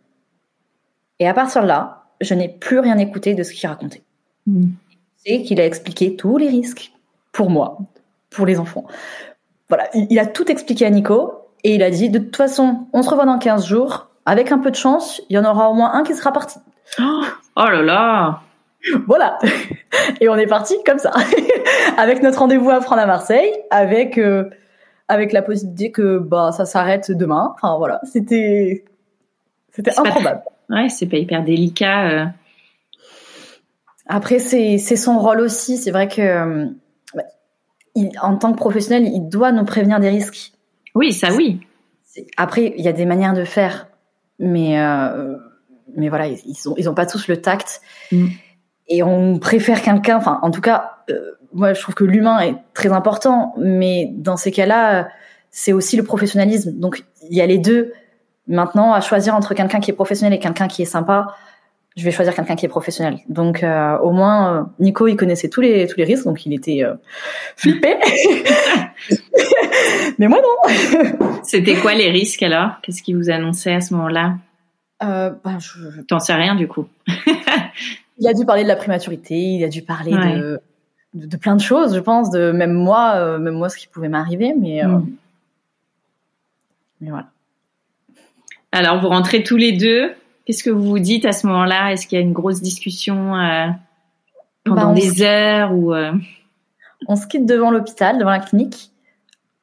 [1.18, 4.02] Et à partir de là, je n'ai plus rien écouté de ce qu'il racontait.
[4.46, 4.70] Mm.
[5.16, 6.92] C'est qu'il a expliqué tous les risques
[7.32, 7.78] pour moi,
[8.30, 8.86] pour les enfants.
[9.68, 11.32] Voilà, il a tout expliqué à Nico
[11.64, 14.08] et il a dit de toute façon, on se revoit dans 15 jours.
[14.24, 16.58] Avec un peu de chance, il y en aura au moins un qui sera parti.
[17.00, 17.22] Oh,
[17.56, 18.42] oh là là
[19.06, 19.38] voilà.
[20.20, 21.12] Et on est parti comme ça,
[21.96, 24.48] avec notre rendez-vous à prendre à Marseille, avec euh,
[25.08, 27.52] avec la possibilité que bah ça s'arrête demain.
[27.54, 28.84] Enfin voilà, c'était
[29.72, 30.42] c'était improbable.
[30.70, 32.08] Ouais, c'est pas hyper délicat.
[32.08, 32.26] Euh.
[34.06, 35.76] Après, c'est son rôle aussi.
[35.76, 36.66] C'est vrai que euh,
[38.22, 40.52] en tant que professionnel, il doit nous prévenir des risques.
[40.94, 41.60] Oui, ça oui.
[42.36, 43.86] Après, il y a des manières de faire,
[44.38, 45.36] mais euh,
[45.96, 47.80] mais voilà, ils ont ils ont pas tous le tact.
[48.12, 48.26] Mm.
[48.88, 50.16] Et on préfère quelqu'un.
[50.16, 54.36] Enfin, en tout cas, euh, moi, je trouve que l'humain est très important, mais dans
[54.36, 55.08] ces cas-là,
[55.50, 56.72] c'est aussi le professionnalisme.
[56.78, 57.92] Donc, il y a les deux.
[58.46, 61.34] Maintenant, à choisir entre quelqu'un qui est professionnel et quelqu'un qui est sympa,
[61.98, 63.18] je vais choisir quelqu'un qui est professionnel.
[63.28, 66.54] Donc euh, au moins euh, Nico il connaissait tous les tous les risques donc il
[66.54, 66.94] était euh,
[67.56, 67.96] flippé.
[70.18, 70.56] Mais moi non.
[71.42, 72.80] C'était quoi les risques alors?
[72.82, 74.36] Qu'est-ce qu'il vous annonçait à ce moment-là?
[75.02, 76.00] Euh, bah, je...
[76.02, 76.86] T'en sais rien du coup.
[78.18, 80.60] il a dû parler de la prématurité, il a dû parler de,
[81.14, 84.54] de, plein de choses, je pense, de même moi, même moi ce qui pouvait m'arriver,
[84.58, 85.06] mais mm.
[87.00, 87.26] mais voilà.
[88.72, 90.12] Alors vous rentrez tous les deux
[90.48, 91.92] Qu'est-ce que vous vous dites à ce moment-là?
[91.92, 93.66] Est-ce qu'il y a une grosse discussion euh,
[94.64, 96.10] pendant bah, des heures ou euh?
[97.06, 98.90] On se quitte devant l'hôpital, devant la clinique.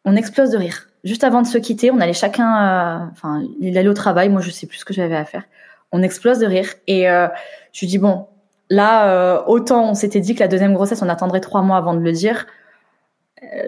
[0.05, 0.87] On explose de rire.
[1.05, 4.27] Juste avant de se quitter, on allait chacun, euh, enfin, il allait au travail.
[4.27, 5.43] Moi, je sais plus ce que j'avais à faire.
[5.91, 8.27] On explose de rire et je lui dis bon,
[8.69, 12.01] là, autant on s'était dit que la deuxième grossesse, on attendrait trois mois avant de
[12.01, 12.47] le dire.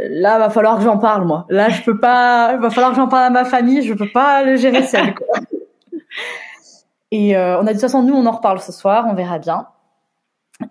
[0.10, 1.46] Là, va falloir que j'en parle, moi.
[1.50, 2.58] Là, je peux pas.
[2.58, 3.84] Va falloir que j'en parle à ma famille.
[3.84, 5.14] Je peux pas le gérer seul.
[7.12, 9.14] Et euh, on a dit de toute façon, nous, on en reparle ce soir, on
[9.14, 9.68] verra bien.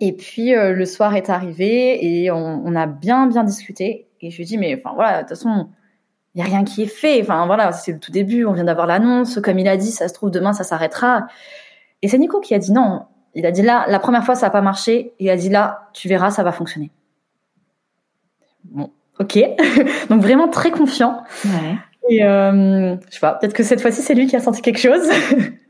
[0.01, 4.09] Et puis euh, le soir est arrivé et on, on, a bien bien discuté.
[4.19, 5.69] Et je lui dis mais enfin voilà, de toute façon,
[6.35, 7.21] il y a rien qui est fait.
[7.21, 8.45] Enfin voilà, c'est le tout début.
[8.45, 9.39] On vient d'avoir l'annonce.
[9.41, 11.27] Comme il a dit, ça se trouve demain, ça s'arrêtera.
[12.01, 13.03] Et c'est Nico qui a dit non.
[13.33, 15.13] Il a dit là, la première fois, ça n'a pas marché.
[15.19, 16.91] Il a dit là, tu verras, ça va fonctionner.
[18.65, 19.39] Bon, ok.
[20.09, 21.23] Donc vraiment très confiant.
[21.45, 21.75] Ouais.
[22.09, 24.79] Et euh, je sais pas, peut-être que cette fois-ci, c'est lui qui a senti quelque
[24.79, 25.07] chose.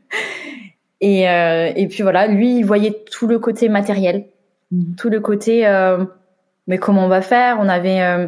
[1.00, 4.26] Et, euh, et puis voilà, lui, il voyait tout le côté matériel,
[4.72, 4.94] mm.
[4.96, 6.04] tout le côté, euh,
[6.66, 7.58] mais comment on va faire?
[7.60, 8.26] On avait, euh,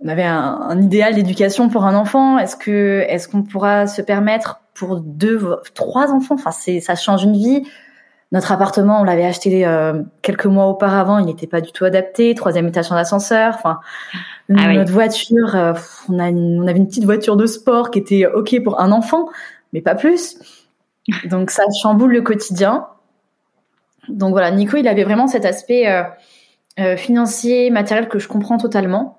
[0.00, 2.38] on avait un, un idéal d'éducation pour un enfant.
[2.38, 6.36] Est-ce que, est-ce qu'on pourra se permettre pour deux, trois enfants?
[6.36, 7.62] Enfin, c'est, ça change une vie.
[8.30, 12.34] Notre appartement, on l'avait acheté euh, quelques mois auparavant, il n'était pas du tout adapté.
[12.34, 13.54] Troisième étage sans ascenseur.
[13.54, 13.80] Enfin,
[14.54, 15.72] ah notre voiture, euh,
[16.08, 19.28] on, a on avait une petite voiture de sport qui était ok pour un enfant,
[19.72, 20.38] mais pas plus.
[21.24, 22.86] Donc ça chamboule le quotidien.
[24.08, 26.02] Donc voilà, Nico, il avait vraiment cet aspect euh,
[26.78, 29.17] euh, financier, matériel que je comprends totalement.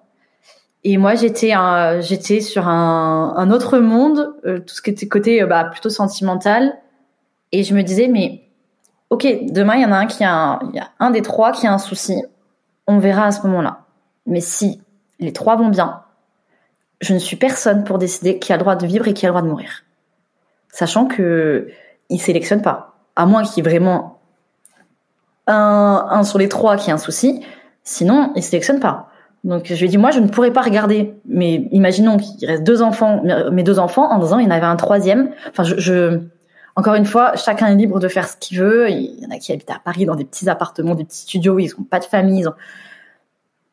[0.83, 1.51] Et moi, j'étais
[2.41, 6.73] sur un, autre monde, euh, tout ce qui était côté bah, plutôt sentimental.
[7.51, 8.43] Et je me disais, mais
[9.09, 10.59] ok, demain il y en a un qui a
[10.99, 12.23] un des trois qui a un souci.
[12.87, 13.85] On verra à ce moment-là.
[14.25, 14.81] Mais si
[15.19, 16.03] les trois vont bien,
[17.01, 19.29] je ne suis personne pour décider qui a le droit de vivre et qui a
[19.29, 19.83] le droit de mourir
[20.71, 21.69] sachant que
[22.09, 24.19] il sélectionne pas, à moins qu'il y ait vraiment
[25.47, 27.45] un, un sur les trois qui a un souci.
[27.83, 29.08] Sinon, il sélectionne pas.
[29.43, 31.13] Donc je lui ai dit moi je ne pourrais pas regarder.
[31.27, 34.65] Mais imaginons qu'il reste deux enfants, mes deux enfants en disant il y en avait
[34.65, 35.31] un troisième.
[35.49, 36.19] Enfin je,
[36.75, 38.89] encore une fois, chacun est libre de faire ce qu'il veut.
[38.89, 41.59] Il y en a qui habitent à Paris dans des petits appartements, des petits studios,
[41.59, 42.45] ils n'ont pas de famille.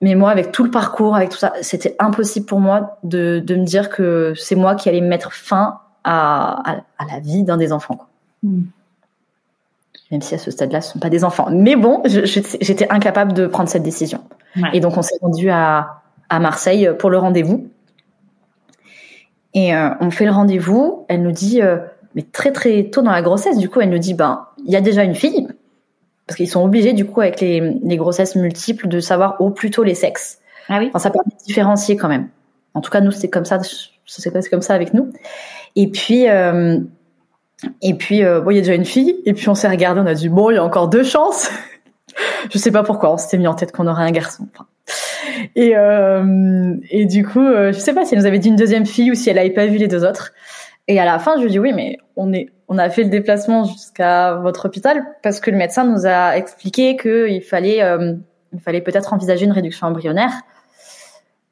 [0.01, 3.55] Mais moi, avec tout le parcours, avec tout ça, c'était impossible pour moi de, de
[3.55, 8.07] me dire que c'est moi qui allais mettre fin à, la vie d'un des enfants.
[8.43, 8.63] Hmm.
[10.11, 11.49] Même si à ce stade-là, ce ne sont pas des enfants.
[11.51, 14.21] Mais bon, j'étais incapable de prendre cette décision.
[14.73, 17.69] Et donc, on s'est rendu à, Marseille pour le rendez-vous.
[19.55, 21.07] Et euh, on fait le rendez-vous.
[21.09, 21.79] Elle nous dit, euh,
[22.15, 24.77] mais très très tôt dans la grossesse, du coup, elle nous dit, ben, il y
[24.77, 25.49] a déjà une fille,
[26.27, 29.83] parce qu'ils sont obligés, du coup, avec les, grossesses multiples, de savoir au plus tôt
[29.83, 30.41] les sexes.
[30.69, 30.89] Ah oui.
[30.89, 32.29] Enfin, ça permet de différencier quand même.
[32.75, 33.61] En tout cas, nous, c'est comme ça.
[34.05, 35.13] C'est passé comme ça avec nous.
[35.75, 36.79] Et puis, euh,
[37.83, 39.17] et puis, euh, bon, il y a déjà une fille.
[39.25, 41.51] Et puis, on s'est regardé, on a dit bon, il y a encore deux chances.
[42.51, 44.47] je sais pas pourquoi, on s'était mis en tête qu'on aurait un garçon.
[45.55, 48.57] et euh, et du coup, euh, je sais pas si elle nous avait dit une
[48.57, 50.33] deuxième fille ou si elle avait pas vu les deux autres.
[50.89, 53.11] Et à la fin, je lui dis oui, mais on est, on a fait le
[53.11, 58.15] déplacement jusqu'à votre hôpital parce que le médecin nous a expliqué qu'il fallait, euh,
[58.53, 60.33] il fallait peut-être envisager une réduction embryonnaire.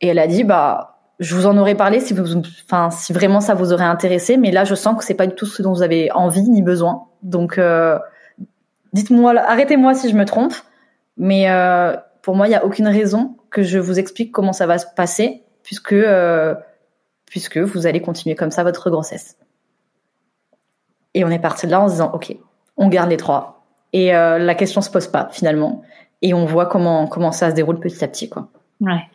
[0.00, 3.40] Et elle a dit bah je vous en aurais parlé si vous, enfin, si vraiment
[3.40, 5.72] ça vous aurait intéressé, mais là, je sens que c'est pas du tout ce dont
[5.72, 7.04] vous avez envie ni besoin.
[7.22, 7.98] Donc, euh,
[8.92, 10.54] dites-moi, arrêtez-moi si je me trompe,
[11.16, 14.66] mais euh, pour moi, il n'y a aucune raison que je vous explique comment ça
[14.66, 16.54] va se passer, puisque euh,
[17.26, 19.36] puisque vous allez continuer comme ça votre grossesse.
[21.14, 22.36] Et on est parti de là en se disant, ok,
[22.76, 23.64] on garde les trois.
[23.92, 25.82] et la question se pose pas finalement
[26.22, 28.48] et on voit comment comment ça se déroule petit à petit quoi.
[28.80, 29.08] Ouais.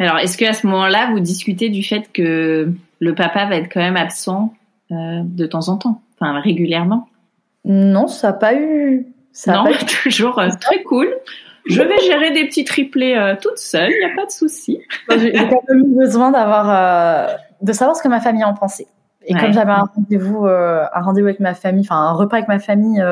[0.00, 3.70] Alors, est-ce que à ce moment-là, vous discutez du fait que le papa va être
[3.70, 4.54] quand même absent
[4.90, 7.06] euh, de temps en temps, enfin régulièrement?
[7.66, 9.06] Non, ça n'a pas eu.
[9.32, 9.64] Ça non,
[10.02, 11.14] toujours euh, très cool.
[11.66, 14.80] Je vais gérer des petits triplés euh, toute seule, il n'y a pas de souci.
[15.10, 18.86] J'ai quand même eu besoin d'avoir, de savoir ce que ma famille en pensait.
[19.26, 22.58] Et comme j'avais un rendez-vous, un rendez-vous avec ma famille, enfin un repas avec ma
[22.58, 23.04] famille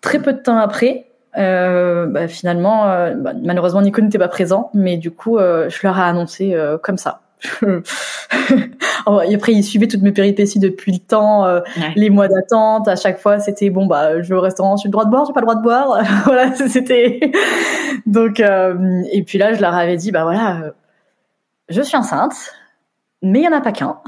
[0.00, 1.06] très peu de temps après,
[1.38, 5.78] euh, bah, finalement, euh, bah, malheureusement, Nico n'était pas présent, mais du coup, euh, je
[5.82, 7.20] leur ai annoncé euh, comme ça.
[7.62, 11.46] et après, ils suivaient toutes mes péripéties depuis le temps,
[11.94, 12.88] les mois d'attente.
[12.88, 15.26] À chaque fois, c'était bon, bah, je vais au restaurant, j'ai le droit de boire,
[15.26, 16.02] j'ai pas le droit de boire.
[16.24, 17.20] voilà, c'était.
[18.06, 20.72] Donc, et puis là, je leur avais dit, bah voilà,
[21.68, 22.34] je suis enceinte,
[23.22, 23.98] mais il y en a pas qu'un.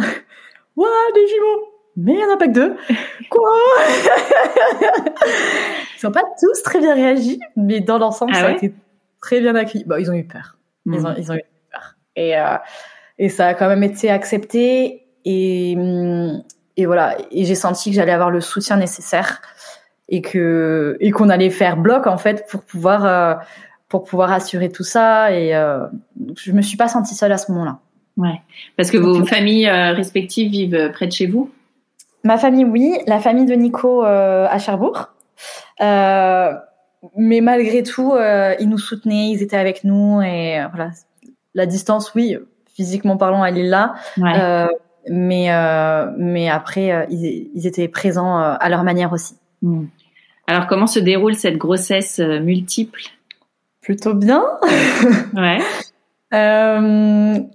[0.76, 2.76] Ouah, des jumeaux mais il n'y en a pas que deux.
[3.28, 3.50] Quoi
[6.00, 8.72] Ils n'ont pas tous très bien réagi, mais dans l'ensemble, ah ça a été
[9.20, 9.84] très bien accueilli.
[9.84, 10.56] Bah, ils ont eu peur.
[10.86, 11.96] Ils, ont, ils, ont, eu peur.
[12.14, 12.56] Et, euh,
[13.18, 15.08] et ça a quand même été accepté.
[15.24, 15.76] Et,
[16.76, 17.16] et voilà.
[17.32, 19.42] Et j'ai senti que j'allais avoir le soutien nécessaire
[20.08, 23.34] et que et qu'on allait faire bloc en fait pour pouvoir euh,
[23.88, 25.32] pour pouvoir assurer tout ça.
[25.32, 25.86] Et euh,
[26.36, 27.80] je me suis pas sentie seule à ce moment-là.
[28.16, 28.40] Ouais.
[28.76, 31.50] Parce que vos familles euh, respectives vivent près de chez vous?
[32.28, 32.98] Ma famille, oui.
[33.06, 35.14] La famille de Nico euh, à Cherbourg.
[35.80, 36.52] Euh,
[37.16, 40.90] mais malgré tout, euh, ils nous soutenaient, ils étaient avec nous et voilà.
[41.54, 42.36] La distance, oui,
[42.74, 43.94] physiquement parlant, elle est là.
[45.08, 45.48] mais
[46.18, 49.38] mais après, ils, étaient présents à leur manière aussi.
[49.62, 49.86] Hmm.
[50.46, 53.00] Alors, comment se déroule cette grossesse multiple?
[53.80, 54.44] Plutôt bien.
[55.34, 55.60] ouais.
[56.30, 57.46] elle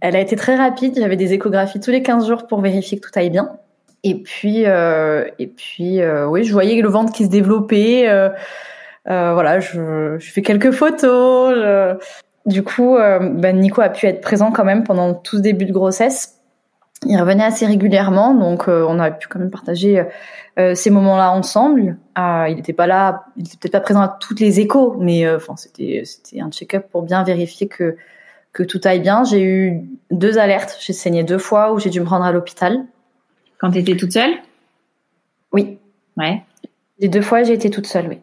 [0.00, 0.94] a été très rapide.
[0.98, 3.56] J'avais des échographies tous les 15 jours pour vérifier que tout aille bien.
[4.04, 8.08] Et puis, euh, et puis, euh, oui, je voyais le ventre qui se développait.
[8.08, 8.30] Euh,
[9.10, 11.54] euh voilà, je, je, fais quelques photos.
[11.54, 11.96] Je...
[12.46, 15.64] Du coup, euh, ben Nico a pu être présent quand même pendant tout ce début
[15.64, 16.36] de grossesse.
[17.04, 20.02] Il revenait assez régulièrement, donc on a pu quand même partager
[20.74, 21.96] ces moments-là ensemble.
[22.16, 25.54] il n'était pas là, il était peut-être pas présent à toutes les échos, mais enfin
[25.54, 27.96] c'était c'était un check-up pour bien vérifier que
[28.52, 29.22] que tout aille bien.
[29.22, 32.84] J'ai eu deux alertes, j'ai saigné deux fois où j'ai dû me rendre à l'hôpital.
[33.58, 34.32] Quand tu étais toute seule?
[35.52, 35.78] Oui.
[36.16, 36.42] Ouais.
[37.00, 38.18] Les deux fois, j'ai été toute seule, oui.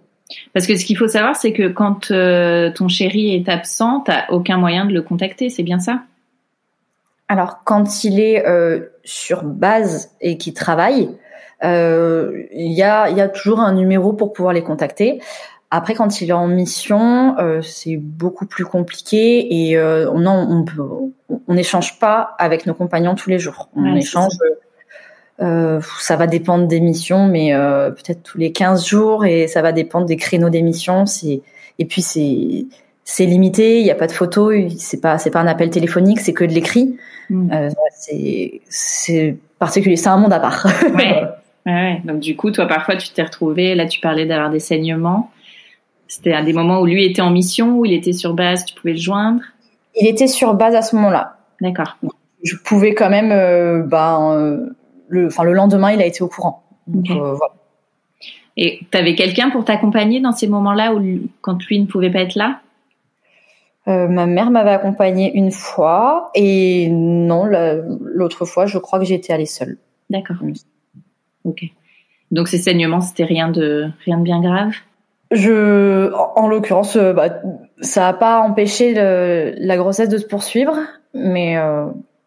[0.54, 4.12] Parce que ce qu'il faut savoir, c'est que quand euh, ton chéri est absent, tu
[4.30, 6.02] aucun moyen de le contacter, c'est bien ça?
[7.28, 11.10] Alors, quand il est euh, sur base et qu'il travaille,
[11.64, 15.22] euh, il y, a, y a toujours un numéro pour pouvoir les contacter.
[15.72, 20.26] Après, quand il est en mission, c'est beaucoup plus compliqué et on
[21.48, 23.70] on n'échange pas avec nos compagnons tous les jours.
[23.76, 24.34] On échange
[25.42, 29.62] euh, ça va dépendre des missions, mais euh, peut-être tous les 15 jours et ça
[29.62, 31.06] va dépendre des créneaux d'émission.
[31.06, 31.42] C'est
[31.78, 32.66] et puis c'est
[33.04, 33.80] c'est limité.
[33.80, 34.52] Il n'y a pas de photo.
[34.78, 36.20] C'est pas c'est pas un appel téléphonique.
[36.20, 36.98] C'est que de l'écrit.
[37.30, 37.52] Mm.
[37.52, 39.98] Euh, c'est c'est particulier.
[39.98, 40.66] C'est un monde à part.
[40.96, 41.24] ouais.
[41.66, 42.02] ouais.
[42.06, 43.76] Donc du coup, toi parfois tu t'es retrouvé.
[43.76, 45.32] Là, tu parlais d'avoir des saignements.
[46.08, 48.64] C'était à des moments où lui était en mission, où il était sur base.
[48.64, 49.42] Tu pouvais le joindre?
[50.00, 51.38] Il était sur base à ce moment-là.
[51.60, 51.98] D'accord.
[52.44, 54.20] Je pouvais quand même, euh, bah,
[55.08, 56.64] le, enfin, le lendemain, il a été au courant.
[57.10, 57.38] Euh,
[58.58, 61.02] Et tu avais quelqu'un pour t'accompagner dans ces moments-là où
[61.42, 62.62] quand lui ne pouvait pas être là?
[63.88, 69.32] Euh, ma mère m'avait accompagnée une fois et non, l'autre fois, je crois que j'étais
[69.32, 69.78] allée seule.
[70.10, 70.38] D'accord.
[71.44, 71.66] Ok.
[72.32, 74.74] Donc ces saignements, c'était rien de rien de bien grave?
[75.32, 77.42] Je, en, l'occurrence, euh, bah,
[77.82, 80.78] ça n'a pas empêché la grossesse de se poursuivre,
[81.14, 81.58] mais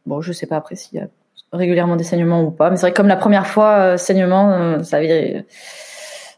[0.06, 1.08] bon, je sais pas après s'il y a
[1.52, 2.70] régulièrement des saignements ou pas.
[2.70, 5.46] Mais c'est vrai que comme la première fois, euh, saignement, euh, ça avait,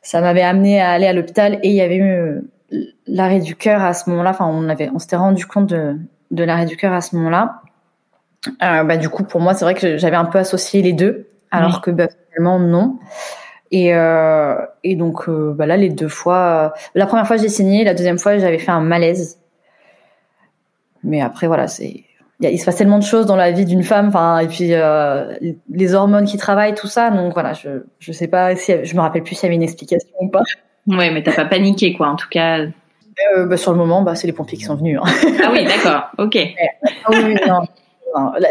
[0.02, 2.40] ça m'avait amené à aller à l'hôpital et il y avait eu euh,
[3.06, 4.30] l'arrêt du cœur à ce moment-là.
[4.30, 5.96] Enfin, on avait, on s'était rendu compte de,
[6.30, 7.62] de l'arrêt du cœur à ce moment-là.
[8.62, 11.28] Euh, bah, du coup, pour moi, c'est vrai que j'avais un peu associé les deux,
[11.50, 12.98] alors que bah, finalement non.
[13.72, 17.94] Et, euh, et donc bah, là, les deux fois, la première fois j'ai saigné, la
[17.94, 19.38] deuxième fois j'avais fait un malaise.
[21.04, 22.04] Mais après, voilà, c'est
[22.40, 25.34] il se passe tellement de choses dans la vie d'une femme, enfin et puis euh,
[25.70, 27.10] les hormones qui travaillent, tout ça.
[27.10, 29.62] Donc voilà, je je sais pas si je me rappelle plus s'il y avait une
[29.62, 30.42] explication ou pas.
[30.86, 32.60] Ouais, mais t'as pas paniqué quoi, en tout cas.
[33.36, 34.98] Euh, bah, sur le moment, bah, c'est les pompiers qui sont venus.
[35.02, 35.10] Hein.
[35.44, 36.36] Ah oui, d'accord, ok.
[37.04, 37.62] Ah oui, non.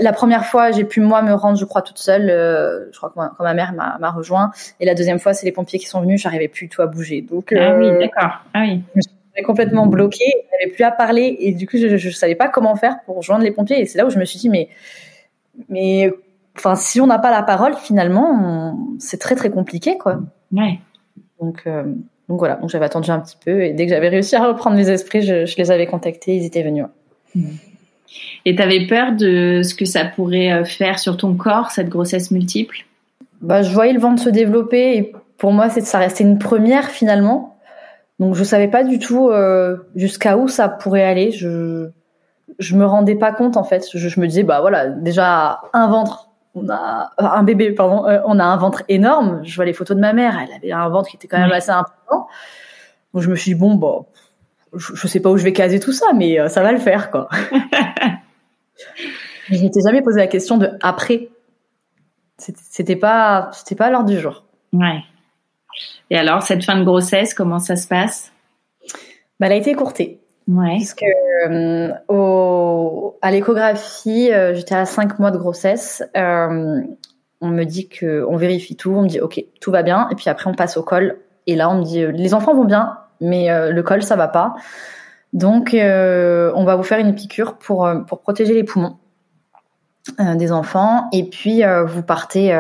[0.01, 2.29] La, première fois, j'ai pu moi me rendre, je crois, toute seule.
[2.29, 4.51] Euh, je crois que quand ma mère m'a rejoint.
[4.79, 6.21] Et la deuxième fois, c'est les pompiers qui sont venus.
[6.21, 7.21] J'arrivais plus tout à bouger.
[7.21, 8.39] Donc, ah oui, d'accord.
[8.53, 8.83] Ah oui
[9.43, 12.75] complètement bloqué, je n'avais plus à parler et du coup je, ne savais pas comment
[12.75, 14.69] faire pour rejoindre les pompiers et c'est là où je me suis dit mais
[15.67, 16.11] mais
[16.57, 20.19] enfin si on n'a pas la parole finalement c'est très très compliqué quoi.
[20.51, 20.79] Ouais.
[21.41, 21.65] Donc,
[22.27, 24.75] donc voilà, donc j'avais attendu un petit peu et dès que j'avais réussi à reprendre
[24.75, 26.85] mes esprits, je, je les avais contactés, ils étaient venus.
[27.35, 27.43] Mmh.
[28.45, 32.31] Et tu avais peur de ce que ça pourrait faire sur ton corps, cette grossesse
[32.31, 32.85] multiple?
[33.41, 37.57] Bah, Je voyais le ventre se développer et pour moi, ça restait une première finalement.
[38.19, 41.31] Donc je savais pas du tout euh, jusqu'à où ça pourrait aller.
[41.31, 41.89] Je
[42.57, 43.87] je me rendais pas compte en fait.
[43.93, 48.19] Je, je, me disais bah voilà déjà un ventre, on a un bébé pardon, euh,
[48.25, 49.41] on a un ventre énorme.
[49.43, 51.51] Je vois les photos de ma mère, elle avait un ventre qui était quand même
[51.51, 52.27] assez important.
[53.13, 54.05] Donc je me suis dit bon bah
[54.75, 56.79] je, je sais pas où je vais caser tout ça, mais euh, ça va le
[56.79, 57.29] faire quoi.
[59.49, 61.29] je m'étais jamais posé la question de après.
[62.37, 64.45] C'était pas c'était pas l'heure du jour.
[64.73, 65.03] Ouais.
[66.09, 68.31] Et alors, cette fin de grossesse, comment ça se passe?
[69.39, 70.19] Bah, Elle a été écourtée.
[70.49, 70.77] Ouais.
[70.77, 71.05] Puisque
[71.47, 76.03] euh, au, à l'échographie, euh, j'étais à 5 mois de grossesse.
[76.17, 76.81] Euh,
[77.41, 80.15] on me dit que on vérifie tout, on me dit ok, tout va bien, et
[80.15, 81.17] puis après on passe au col.
[81.45, 84.55] Et là, on me dit les enfants vont bien, mais le col ça va pas.
[85.31, 88.97] Donc, on va vous faire une piqûre pour pour protéger les poumons
[90.17, 92.51] des enfants, et puis vous partez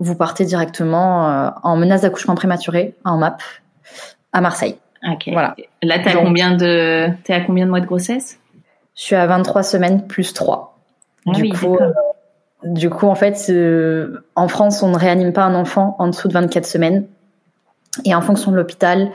[0.00, 3.42] vous partez directement euh, en menace d'accouchement prématuré, en MAP,
[4.32, 4.76] à Marseille.
[5.32, 5.54] Voilà.
[5.82, 8.38] Là, t'es à combien de, t'es à combien de mois de grossesse?
[8.96, 10.78] Je suis à 23 semaines plus 3.
[11.26, 11.92] Ah du coup, euh,
[12.64, 16.28] du coup, en fait, euh, en France, on ne réanime pas un enfant en dessous
[16.28, 17.06] de 24 semaines.
[18.04, 19.10] Et en fonction de l'hôpital,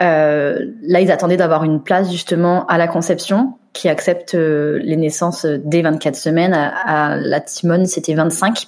[0.00, 5.46] euh, là, ils attendaient d'avoir une place justement à la conception qui accepte les naissances
[5.46, 6.52] dès 24 semaines.
[6.52, 8.66] À, à la Timone, c'était 25.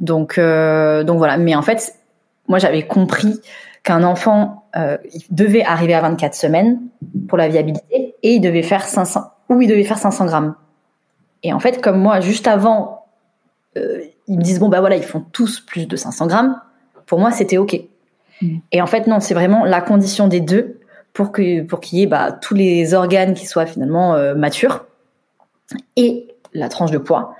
[0.00, 1.36] Donc, euh, donc voilà.
[1.36, 1.94] Mais en fait,
[2.48, 3.40] moi, j'avais compris
[3.82, 4.96] qu'un enfant euh,
[5.30, 6.80] devait arriver à 24 semaines
[7.28, 10.54] pour la viabilité et il devait faire 500 ou il devait faire 500 grammes.
[11.42, 13.06] Et en fait, comme moi, juste avant,
[13.76, 16.60] euh, ils me disent bon bah voilà, ils font tous plus de 500 grammes.
[17.06, 17.80] Pour moi, c'était ok.
[18.40, 18.58] Mm.
[18.70, 20.80] Et en fait, non, c'est vraiment la condition des deux
[21.12, 24.86] pour que pour qu'il y ait bah, tous les organes qui soient finalement euh, matures
[25.96, 27.34] et la tranche de poids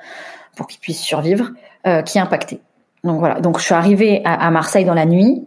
[0.56, 1.50] pour qu'ils puissent survivre
[1.86, 2.60] euh, qui impacté.
[3.04, 3.40] Donc voilà.
[3.40, 5.44] Donc je suis arrivée à, Marseille dans la nuit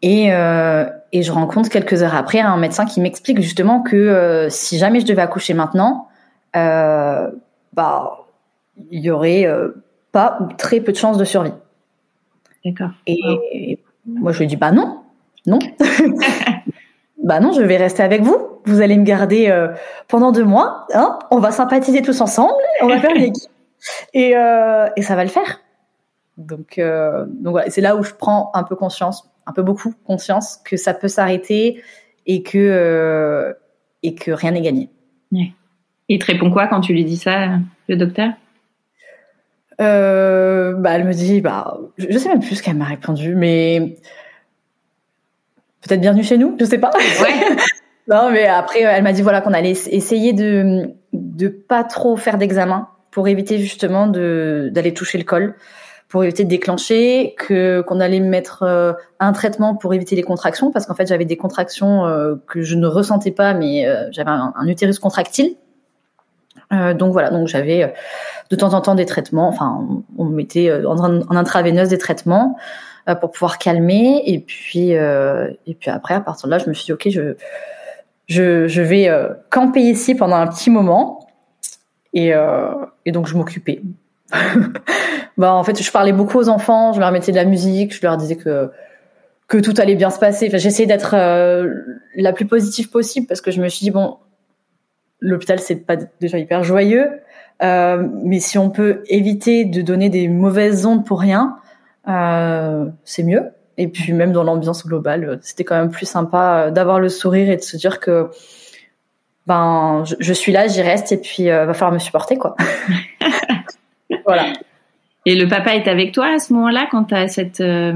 [0.00, 4.48] et, euh, et je rencontre quelques heures après un médecin qui m'explique justement que euh,
[4.48, 6.08] si jamais je devais accoucher maintenant,
[6.56, 7.30] euh,
[7.72, 8.18] bah
[8.90, 9.46] il y aurait
[10.12, 11.52] pas ou très peu de chances de survie.
[12.64, 12.90] D'accord.
[13.06, 15.02] Et, moi je lui dis bah non,
[15.46, 15.60] non.
[17.22, 18.36] bah non, je vais rester avec vous.
[18.64, 19.52] Vous allez me garder
[20.08, 20.86] pendant deux mois.
[20.94, 22.62] Hein on va sympathiser tous ensemble.
[22.80, 23.50] On va faire une équipe.
[24.14, 25.60] Et, euh, et ça va le faire.
[26.36, 29.94] Donc, euh, donc voilà, c'est là où je prends un peu conscience, un peu beaucoup
[30.04, 31.82] conscience que ça peut s'arrêter
[32.26, 33.52] et que euh,
[34.02, 34.88] et que rien n'est gagné.
[35.30, 35.52] Ouais.
[36.08, 38.32] Il te répond quoi quand tu lui dis ça, le docteur?
[39.80, 43.96] Euh, bah, elle me dit, bah, je sais même plus ce qu'elle m'a répondu, mais
[45.80, 46.90] peut-être bienvenue chez nous, je sais pas.
[46.96, 47.56] Ouais.
[48.08, 52.38] non, mais après, elle m'a dit voilà qu'on allait essayer de de pas trop faire
[52.38, 55.54] d'examen pour éviter justement d'aller toucher le col,
[56.08, 60.72] pour éviter de déclencher, que qu'on allait mettre euh, un traitement pour éviter les contractions,
[60.72, 64.30] parce qu'en fait j'avais des contractions euh, que je ne ressentais pas, mais euh, j'avais
[64.30, 65.54] un, utérus contractile.
[66.70, 67.94] donc voilà, donc j'avais
[68.50, 72.56] de temps en temps des traitements, enfin on, mettait en, en, intraveineuse des traitements
[73.20, 76.86] pour pouvoir calmer, et puis et puis après à partir de là je me suis
[76.86, 77.34] dit ok je
[78.26, 79.10] je, je vais
[79.50, 81.21] camper ici pendant un petit moment
[82.12, 82.72] et, euh,
[83.04, 83.82] et donc je m'occupais.
[85.36, 88.02] bah en fait, je parlais beaucoup aux enfants, je leur mettais de la musique, je
[88.02, 88.70] leur disais que
[89.48, 90.46] que tout allait bien se passer.
[90.48, 91.74] Enfin, j'essayais d'être euh,
[92.16, 94.16] la plus positive possible parce que je me suis dit bon,
[95.20, 97.10] l'hôpital c'est pas déjà hyper joyeux,
[97.62, 101.58] euh, mais si on peut éviter de donner des mauvaises ondes pour rien,
[102.08, 103.50] euh, c'est mieux.
[103.76, 107.56] Et puis même dans l'ambiance globale, c'était quand même plus sympa d'avoir le sourire et
[107.56, 108.30] de se dire que
[109.46, 112.54] ben je, suis là, j'y reste et puis euh, va falloir me supporter quoi.
[114.24, 114.52] voilà.
[115.26, 117.92] Et le papa est avec toi à ce moment-là quand as cette euh,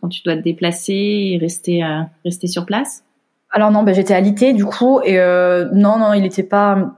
[0.00, 3.04] quand tu dois te déplacer et rester euh, rester sur place?
[3.50, 5.16] Alors non, ben j'étais alité du coup et
[5.72, 6.94] non non, il était pas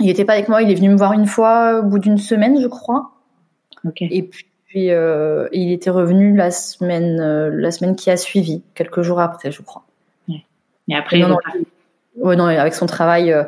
[0.00, 2.18] il était pas avec moi, il est venu me voir une fois au bout d'une
[2.18, 3.12] semaine, je crois.
[3.86, 4.02] Ok.
[4.02, 7.16] Et puis il était revenu la semaine
[7.48, 9.84] la semaine qui a suivi, quelques jours après, je crois.
[10.90, 11.38] Et après non, non,
[12.20, 13.44] Ouais, non, avec son travail, euh,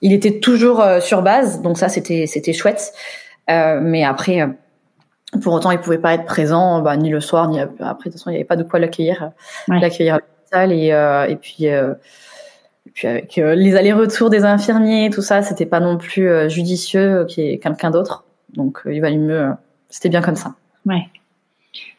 [0.00, 2.92] il était toujours euh, sur base, donc ça c'était c'était chouette.
[3.50, 4.48] Euh, mais après,
[5.42, 7.80] pour autant, il pouvait pas être présent, bah, ni le soir, ni après.
[7.80, 9.30] De toute façon, il n'y avait pas de quoi l'accueillir,
[9.68, 11.64] l'accueillir à l'hôpital et et puis.
[11.64, 17.44] et puis avec les allers-retours des infirmiers, tout ça, c'était pas non plus judicieux qu'il
[17.44, 18.24] y ait quelqu'un d'autre.
[18.54, 19.50] Donc il valait mieux.
[19.88, 20.54] C'était bien comme ça.
[20.86, 21.02] Ouais.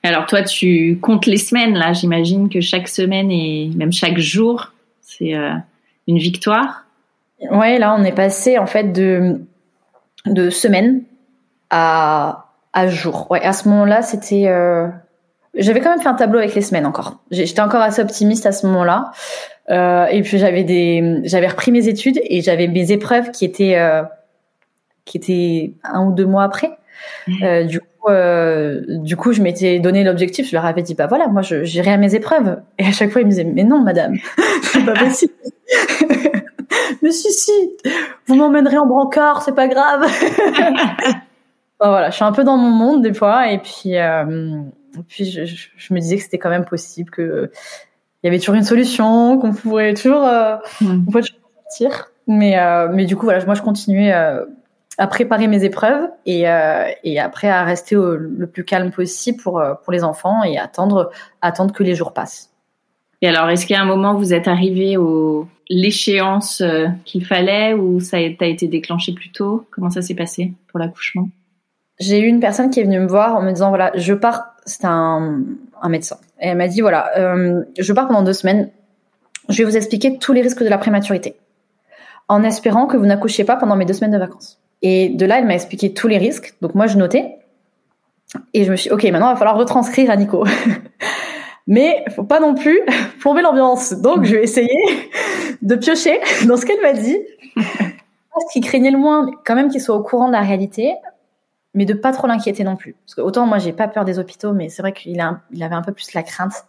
[0.03, 1.93] Alors toi, tu comptes les semaines là.
[1.93, 5.53] J'imagine que chaque semaine et même chaque jour, c'est euh,
[6.08, 6.86] une victoire?
[7.51, 9.41] Ouais, là, on est passé en fait de
[10.26, 11.03] de semaine
[11.70, 13.28] à à jour.
[13.32, 14.47] Ouais, à ce moment-là, c'était.
[14.47, 14.88] Euh...
[15.55, 17.18] J'avais quand même fait un tableau avec les semaines encore.
[17.32, 19.12] J'étais encore assez optimiste à ce moment-là.
[19.70, 23.76] Euh, et puis j'avais des, j'avais repris mes études et j'avais mes épreuves qui étaient
[23.78, 24.03] euh,
[25.05, 26.78] qui étaient un ou deux mois après.
[27.43, 30.48] Euh, du coup, euh, du coup, je m'étais donné l'objectif.
[30.48, 32.62] Je leur avais dit, bah voilà, moi, j'irai à mes épreuves.
[32.78, 34.16] Et à chaque fois, ils me disaient, mais non, madame,
[34.64, 35.34] c'est pas possible.
[37.02, 37.52] mais si, si,
[38.28, 40.06] vous m'emmènerez en brancard, c'est pas grave.
[41.80, 44.62] voilà, je suis un peu dans mon monde des fois, et puis, euh,
[45.08, 47.52] puis je, je, me disais que c'était quand même possible, que
[48.24, 52.12] il y avait toujours une solution, qu'on pourrait toujours, euh, sortir.
[52.28, 54.43] Mais, euh, mais du coup, voilà, moi, je continuais euh,
[54.98, 59.41] à préparer mes épreuves et, euh, et après à rester au, le plus calme possible
[59.41, 62.50] pour, euh, pour les enfants et attendre, attendre que les jours passent.
[63.22, 68.00] Et alors, est-ce qu'à un moment vous êtes arrivé au l'échéance euh, qu'il fallait ou
[68.00, 69.68] ça a été déclenché plus tôt?
[69.72, 71.30] Comment ça s'est passé pour l'accouchement?
[72.00, 74.54] J'ai eu une personne qui est venue me voir en me disant voilà, je pars.
[74.66, 75.43] C'est un,
[75.82, 78.70] un médecin et elle m'a dit voilà, euh, je pars pendant deux semaines.
[79.50, 81.38] Je vais vous expliquer tous les risques de la prématurité,
[82.28, 84.60] en espérant que vous n'accouchiez pas pendant mes deux semaines de vacances.
[84.82, 86.55] Et de là, elle m'a expliqué tous les risques.
[86.61, 87.38] Donc moi, je notais.
[88.53, 90.45] Et je me suis dit, OK, maintenant, il va falloir retranscrire à Nico.
[91.67, 92.80] Mais faut pas non plus
[93.19, 93.93] plomber l'ambiance.
[93.93, 95.09] Donc, je vais essayer
[95.61, 97.17] de piocher dans ce qu'elle m'a dit.
[97.57, 100.93] Ce qui craignait le moins, quand même qu'il soit au courant de la réalité,
[101.73, 102.95] mais de pas trop l'inquiéter non plus.
[103.05, 105.19] Parce que autant moi, j'ai pas peur des hôpitaux, mais c'est vrai qu'il
[105.51, 106.65] il avait un peu plus la crainte.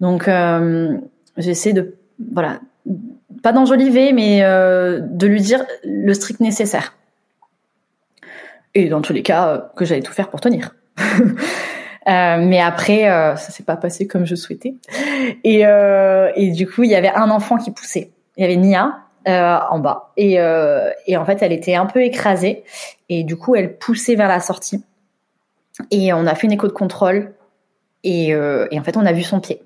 [0.00, 0.96] Donc, euh,
[1.36, 1.94] j'essaie de,
[2.32, 2.60] voilà,
[3.42, 6.97] pas d'enjoliver, mais euh, de lui dire le strict nécessaire.
[8.74, 10.74] Et dans tous les cas, euh, que j'allais tout faire pour tenir.
[12.08, 14.74] Euh, mais après, euh, ça s'est pas passé comme je souhaitais.
[15.44, 18.12] Et, euh, et du coup, il y avait un enfant qui poussait.
[18.36, 20.12] Il y avait Nia en bas.
[20.16, 20.38] Et,
[21.06, 22.64] et en fait, elle était un peu écrasée.
[23.10, 24.82] Et du coup, elle poussait vers la sortie.
[25.90, 27.34] Et on a fait une écho de contrôle.
[28.04, 29.60] Et, et en fait, on a vu son pied.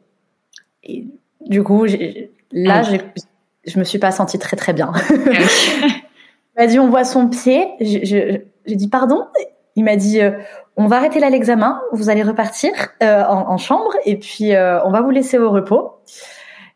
[0.83, 1.05] Et
[1.47, 1.85] du coup,
[2.51, 2.99] là, ah.
[3.65, 4.91] je me suis pas sentie très très bien.
[6.57, 7.69] M'a dit on voit son pied.
[8.67, 9.27] J'ai dit pardon?
[9.77, 10.33] Il m'a dit euh,
[10.77, 14.83] on va arrêter là l'examen, vous allez repartir euh, en, en, chambre et puis euh,
[14.85, 15.99] on va vous laisser au repos.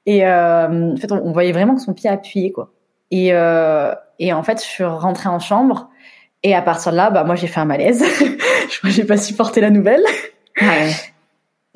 [0.05, 2.70] Et euh, en fait, on, on, voyait vraiment que son pied appuyé quoi.
[3.11, 3.28] Et,
[4.18, 5.89] et en fait, je suis rentrée en chambre
[6.43, 8.05] et à partir de là, bah moi j'ai fait un malaise.
[8.70, 10.03] je crois j'ai pas supporté la nouvelle.
[10.61, 10.91] Ouais.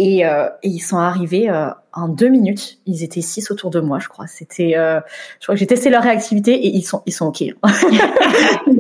[0.02, 1.50] Et, et, ils sont arrivés
[1.92, 2.78] en deux minutes.
[2.86, 4.26] Ils étaient six autour de moi, je crois.
[4.26, 7.44] C'était, je crois que j'ai testé leur réactivité et ils sont, ils sont ok.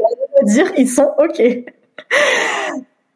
[0.50, 1.42] dire, ils sont ok.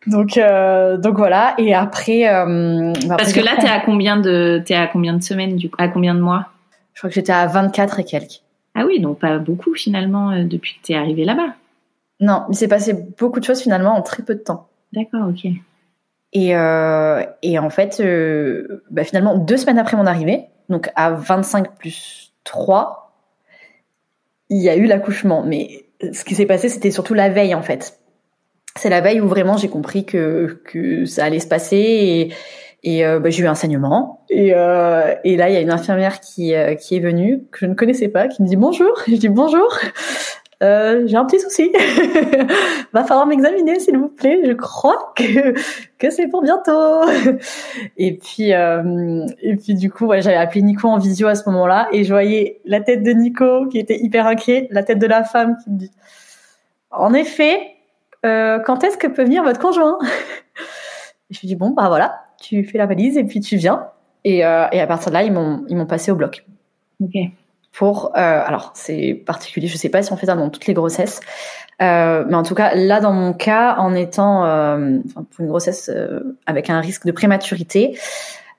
[0.07, 1.55] donc, euh, donc voilà.
[1.59, 5.23] Et après, euh, bah, parce que là, t'es à combien de, t'es à combien de
[5.23, 6.49] semaines du coup, à combien de mois?
[6.95, 8.43] Je crois que j'étais à 24 et quelques.
[8.75, 11.55] Ah oui, donc pas beaucoup finalement euh, depuis que t'es arrivé là-bas.
[12.21, 14.69] Non, il s'est passé beaucoup de choses finalement en très peu de temps.
[14.93, 15.51] D'accord, ok.
[16.33, 18.03] Et, et en fait,
[18.91, 23.13] bah, finalement, deux semaines après mon arrivée, donc à 25 plus 3,
[24.51, 25.43] il y a eu l'accouchement.
[25.45, 27.99] Mais ce qui s'est passé, c'était surtout la veille en fait
[28.77, 32.35] c'est la veille où vraiment j'ai compris que, que ça allait se passer et,
[32.83, 34.25] et euh, bah, j'ai eu un saignement.
[34.31, 37.61] Et, euh, et là, il y a une infirmière qui, euh, qui est venue, que
[37.61, 38.93] je ne connaissais pas, qui me dit bonjour.
[39.07, 39.79] Je dis bonjour.
[40.65, 41.71] Euh, j'ai un petit souci.
[42.93, 44.41] Va falloir m'examiner, s'il vous plaît.
[44.45, 45.55] Je crois que
[45.99, 47.03] que c'est pour bientôt.
[47.99, 51.89] et puis euh, et puis du coup, j'avais appelé Nico en visio à ce moment-là
[51.93, 55.23] et je voyais la tête de Nico qui était hyper inquiet, la tête de la
[55.23, 55.91] femme qui me dit.
[56.91, 57.61] En effet,
[58.25, 59.99] euh, quand est-ce que peut venir votre conjoint?
[61.31, 63.89] Je lui dis bon bah voilà, tu fais la valise et puis tu viens.
[64.25, 66.47] Et, et à partir de là, ils m'ont ils m'ont passé au bloc.
[67.03, 67.15] Ok.
[67.75, 70.75] Pour euh, alors c'est particulier, je sais pas si on fait ça dans toutes les
[70.75, 71.19] grossesses,
[71.83, 75.91] euh, mais en tout cas là dans mon cas, en étant euh, pour une grossesse
[76.47, 77.99] avec un risque de prématurité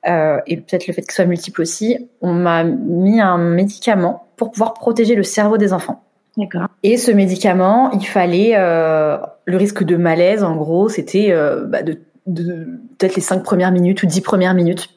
[0.05, 4.51] et peut-être le fait que ce soit multiple aussi, on m'a mis un médicament pour
[4.51, 6.03] pouvoir protéger le cerveau des enfants.
[6.38, 6.68] D'accord.
[6.84, 11.34] Et ce médicament, il fallait le risque de malaise, en gros, c'était
[11.66, 12.68] bah, de, de
[12.99, 14.89] peut-être les cinq premières minutes ou dix premières minutes.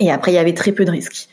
[0.00, 1.28] Et après, il y avait très peu de risques.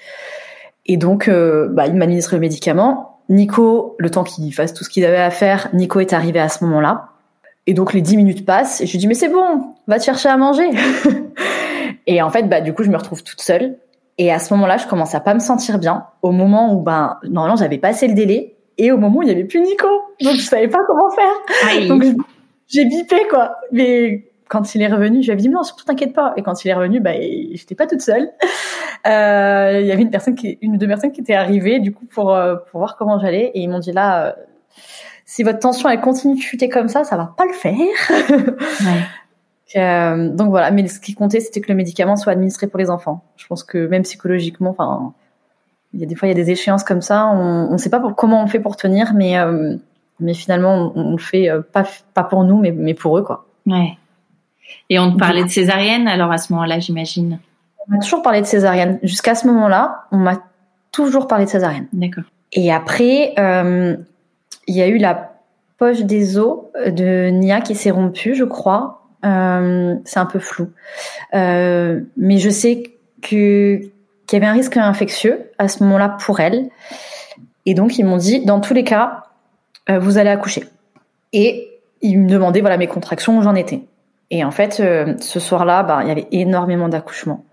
[0.91, 3.21] Et donc, euh, bah, il m'administre le médicament.
[3.29, 6.49] Nico, le temps qu'il fasse tout ce qu'il avait à faire, Nico est arrivé à
[6.49, 7.11] ce moment-là.
[7.65, 10.03] Et donc, les dix minutes passent et je lui dis, mais c'est bon, va te
[10.03, 10.69] chercher à manger.
[12.07, 13.77] et en fait, bah, du coup, je me retrouve toute seule.
[14.17, 16.07] Et à ce moment-là, je commence à pas me sentir bien.
[16.23, 19.31] Au moment où, ben, normalement, j'avais passé le délai et au moment où il y
[19.31, 19.87] avait plus Nico,
[20.21, 21.87] donc je savais pas comment faire.
[21.87, 22.03] Donc
[22.67, 23.55] j'ai bipé quoi.
[23.71, 26.33] Mais quand il est revenu, je lui avais dit non, surtout t'inquiète pas.
[26.35, 27.13] Et quand il est revenu, bah,
[27.53, 28.29] j'étais pas toute seule.
[29.07, 31.91] Euh, il y avait une personne qui, une ou deux personnes qui étaient arrivées du
[31.91, 34.31] coup pour euh, pour voir comment j'allais et ils m'ont dit là, euh,
[35.25, 37.73] si votre tension elle continue de chuter comme ça, ça va pas le faire.
[39.75, 40.29] ouais.
[40.29, 43.23] donc voilà, mais ce qui comptait c'était que le médicament soit administré pour les enfants.
[43.37, 45.13] Je pense que même psychologiquement, enfin,
[45.93, 47.89] il y a des fois il y a des échéances comme ça, on ne sait
[47.89, 49.35] pas comment on fait pour tenir, mais
[50.19, 53.47] mais finalement on, on le fait pas pas pour nous, mais mais pour eux quoi.
[53.65, 53.97] Ouais.
[54.91, 57.39] Et on te parlait de césarienne alors à ce moment-là, j'imagine.
[57.87, 58.99] On m'a toujours parlé de césarienne.
[59.03, 60.41] Jusqu'à ce moment-là, on m'a
[60.91, 61.87] toujours parlé de césarienne.
[61.93, 62.23] D'accord.
[62.53, 63.95] Et après, euh,
[64.67, 65.33] il y a eu la
[65.77, 69.01] poche des os de Nia qui s'est rompue, je crois.
[69.25, 70.71] Euh, c'est un peu flou,
[71.35, 72.83] euh, mais je sais
[73.21, 73.81] que
[74.25, 76.69] qu'il y avait un risque infectieux à ce moment-là pour elle.
[77.67, 79.23] Et donc ils m'ont dit, dans tous les cas,
[79.89, 80.63] euh, vous allez accoucher.
[81.33, 81.69] Et
[82.01, 83.83] ils me demandaient voilà mes contractions où j'en étais.
[84.31, 87.43] Et en fait, euh, ce soir-là, bah, il y avait énormément d'accouchements.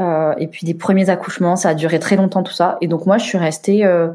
[0.00, 2.78] Euh, et puis des premiers accouchements, ça a duré très longtemps tout ça.
[2.80, 4.08] Et donc moi, je suis restée euh,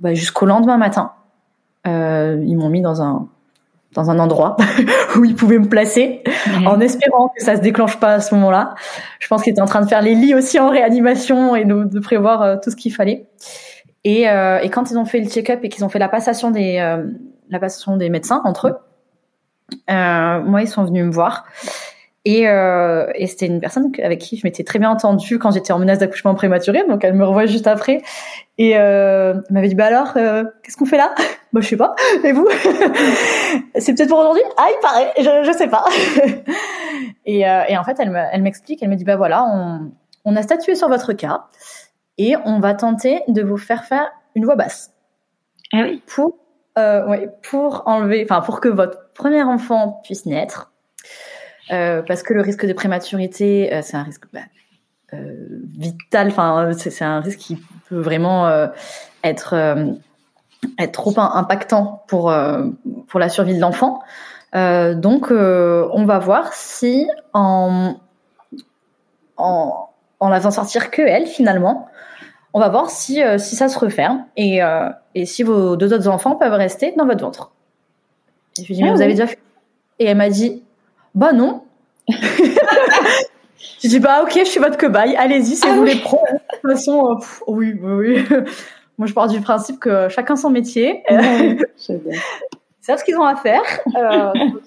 [0.00, 1.12] bah, jusqu'au lendemain matin.
[1.86, 3.28] Euh, ils m'ont mis dans un
[3.92, 4.56] dans un endroit
[5.16, 6.68] où ils pouvaient me placer, mhm.
[6.68, 8.76] en espérant que ça se déclenche pas à ce moment-là.
[9.18, 11.82] Je pense qu'ils étaient en train de faire les lits aussi en réanimation et de,
[11.82, 13.26] de prévoir euh, tout ce qu'il fallait.
[14.04, 16.78] Et, et, quand ils ont fait le check-up et qu'ils ont fait la passation des
[17.50, 18.89] la passation des médecins entre eux, euh,
[19.88, 21.44] moi, ils sont venus me voir.
[22.26, 25.72] Et, euh, et c'était une personne avec qui je m'étais très bien entendue quand j'étais
[25.72, 26.84] en menace d'accouchement prématuré.
[26.86, 28.02] Donc, elle me revoit juste après.
[28.58, 31.14] Et euh, elle m'avait dit, bah alors, euh, qu'est-ce qu'on fait là
[31.52, 31.94] Bah, je sais pas.
[32.24, 32.46] Et vous?
[33.76, 34.42] C'est peut-être pour aujourd'hui?
[34.58, 35.12] Ah, il paraît.
[35.18, 35.84] Je, je sais pas.
[37.26, 38.82] et, euh, et en fait, elle m'explique.
[38.82, 39.90] Elle me dit, bah voilà, on,
[40.26, 41.46] on a statué sur votre cas
[42.18, 44.92] et on va tenter de vous faire faire une voix basse.
[45.72, 46.02] Ah oui.
[46.06, 46.36] Pour
[46.78, 50.70] euh, pour enlever, enfin pour que votre premier enfant puisse naître,
[51.70, 54.40] euh, parce que le risque de prématurité, euh, c'est un risque bah,
[55.12, 55.34] euh,
[55.78, 56.28] vital.
[56.28, 58.68] Enfin, c'est un risque qui peut vraiment
[59.22, 59.54] être
[60.78, 62.32] être trop impactant pour
[63.08, 64.00] pour la survie de l'enfant.
[64.52, 67.96] donc, on va voir si en
[69.36, 69.86] en
[70.20, 71.88] en la faisant sortir que elle finalement,
[72.52, 75.92] on va voir si, euh, si ça se referme et, euh, et si vos deux
[75.92, 77.52] autres enfants peuvent rester dans votre ventre.
[78.56, 79.38] je lui ai dit, mais ah vous avez déjà fait
[79.98, 80.62] Et elle m'a dit,
[81.14, 81.62] bah non.
[82.08, 86.24] je dis, bah ok, je suis votre cobaye, allez-y, si ah vous voulez prendre.
[86.32, 87.14] De toute façon, euh,
[87.46, 88.38] oui, oui, oui.
[88.98, 91.02] Moi, je pars du principe que chacun son métier.
[92.82, 93.62] C'est ce qu'ils ont à faire.
[94.34, 94.62] donc,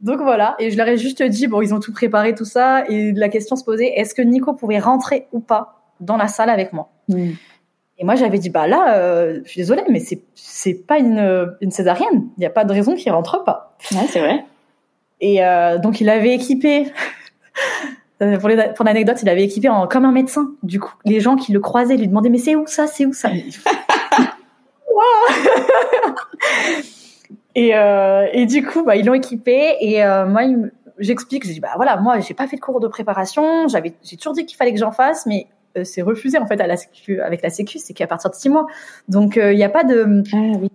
[0.00, 2.84] donc voilà, et je leur ai juste dit, bon, ils ont tout préparé, tout ça,
[2.88, 5.83] et la question se posait, est-ce que Nico pouvait rentrer ou pas?
[6.00, 6.90] Dans la salle avec moi.
[7.08, 7.32] Mm.
[7.98, 11.54] Et moi, j'avais dit, bah là, euh, je suis désolée, mais c'est c'est pas une,
[11.60, 12.28] une césarienne.
[12.36, 13.76] Il n'y a pas de raison qu'il rentre pas.
[13.92, 14.44] Ouais, c'est vrai.
[15.20, 16.92] Et euh, donc, il avait équipé,
[18.22, 20.50] euh, pour, pour l'anecdote, il avait équipé en, comme un médecin.
[20.62, 23.12] Du coup, les gens qui le croisaient lui demandaient, mais c'est où ça, c'est où
[23.12, 23.30] ça?
[27.56, 29.76] Et, euh, et du coup, bah, ils l'ont équipé.
[29.80, 30.42] Et moi,
[30.98, 33.68] j'explique, je dis, bah voilà, moi, j'ai pas fait de cours de préparation.
[33.68, 35.46] J'avais, j'ai toujours dit qu'il fallait que j'en fasse, mais
[35.82, 38.48] c'est refusé en fait à la sécu, avec la sécu, c'est qu'à partir de six
[38.48, 38.66] mois.
[39.08, 40.70] Donc euh, il n'y a pas de ah, oui.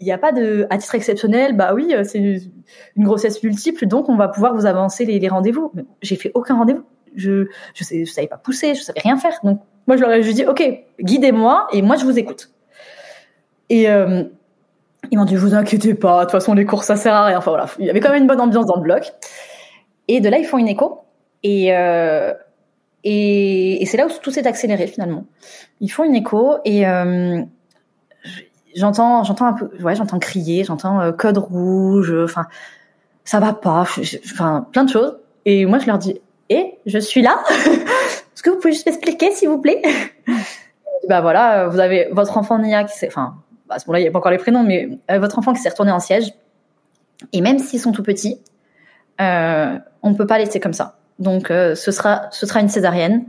[0.00, 3.86] Il n'y a pas de à titre exceptionnel, bah oui, euh, c'est une grossesse multiple,
[3.86, 5.72] donc on va pouvoir vous avancer les, les rendez-vous.
[6.02, 6.84] J'ai fait aucun rendez-vous.
[7.14, 9.38] Je je, sais, je savais pas pousser, je savais rien faire.
[9.44, 10.62] Donc moi je leur ai juste dit ok,
[11.00, 12.50] guidez-moi et moi je vous écoute.
[13.70, 14.24] Et euh,
[15.10, 17.38] ils m'ont dit vous inquiétez pas, de toute façon les cours ça sert à rien.
[17.38, 19.12] Enfin voilà, il y avait quand même une bonne ambiance dans le bloc.
[20.08, 21.04] Et de là ils font une écho
[21.44, 22.34] et euh,
[23.04, 25.24] et, et c'est là où tout s'est accéléré finalement.
[25.80, 27.42] Ils font une écho et euh,
[28.74, 32.46] j'entends, un peu, ouais, j'entends crier, j'entends euh, code rouge, enfin,
[33.24, 33.86] ça va pas,
[34.32, 35.16] enfin, plein de choses.
[35.44, 37.42] Et moi, je leur dis, eh, je suis là.
[37.50, 39.80] Est-ce que vous pouvez juste m'expliquer, s'il vous plaît?
[41.08, 43.34] Bah voilà, vous avez votre enfant Nia qui s'est, enfin,
[43.68, 45.60] à ce moment-là, il n'y a pas encore les prénoms, mais euh, votre enfant qui
[45.60, 46.32] s'est retourné en siège.
[47.32, 48.40] Et même s'ils sont tout petits,
[49.20, 50.98] euh, on ne peut pas laisser comme ça.
[51.18, 53.26] Donc euh, ce sera ce sera une césarienne.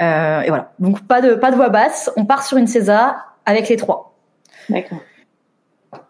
[0.00, 0.72] Euh, et voilà.
[0.78, 2.10] Donc pas de pas de voix basse.
[2.16, 4.14] On part sur une césar avec les trois.
[4.68, 4.98] D'accord.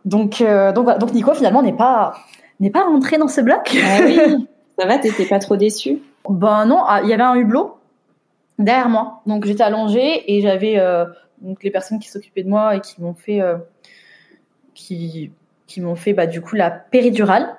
[0.04, 2.14] Donc euh, donc donc Nico finalement n'est pas
[2.60, 3.76] n'est pas rentré dans ce bloc.
[3.84, 4.48] Ah oui.
[4.78, 7.78] Ça va, t'étais pas trop déçu Ben non, ah, il y avait un hublot
[8.58, 9.22] derrière moi.
[9.26, 10.78] Donc j'étais allongée et j'avais
[11.40, 13.40] donc les personnes qui s'occupaient de moi et qui m'ont fait
[14.74, 15.30] qui
[15.66, 17.56] qui m'ont fait bah du coup la péridurale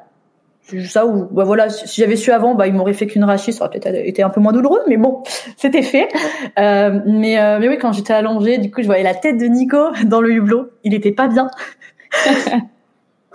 [0.87, 3.65] ça ou bah voilà si j'avais su avant bah il m'aurait fait qu'une rachis ça
[3.65, 5.23] aurait peut-être été un peu moins douloureux mais bon
[5.57, 6.09] c'était fait
[6.59, 9.45] euh, mais euh, mais oui quand j'étais allongée du coup je voyais la tête de
[9.45, 11.49] Nico dans le hublot il était pas bien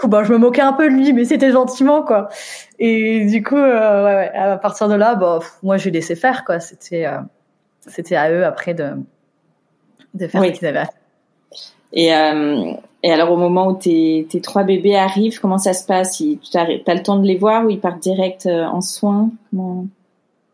[0.02, 2.28] coup, bah, je me moquais un peu de lui, mais c'était gentiment, quoi.
[2.78, 6.44] Et du coup, euh, ouais, ouais, à partir de là, bah, moi, j'ai laissé faire,
[6.44, 6.60] quoi.
[6.60, 7.18] C'était, euh,
[7.86, 8.90] c'était à eux après de,
[10.14, 11.01] de faire ce qu'ils avaient à faire.
[11.92, 12.72] Et, euh,
[13.02, 16.16] et alors, au moment où tes, trois bébés arrivent, comment ça se passe?
[16.16, 19.30] Tu as, as, le temps de les voir ou ils partent direct euh, en soins.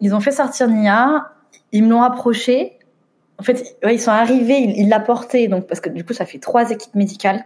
[0.01, 1.31] Ils ont fait sortir Nia,
[1.73, 2.73] ils me l'ont approché.
[3.39, 6.39] En fait, ils sont arrivés, ils l'ont porté, donc parce que du coup, ça fait
[6.39, 7.45] trois équipes médicales.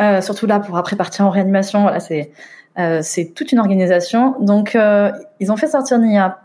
[0.00, 1.82] Euh, surtout là pour après partir en réanimation.
[1.82, 4.36] Voilà, c'est toute une organisation.
[4.40, 4.78] Donc
[5.40, 6.40] ils ont fait sortir Nia.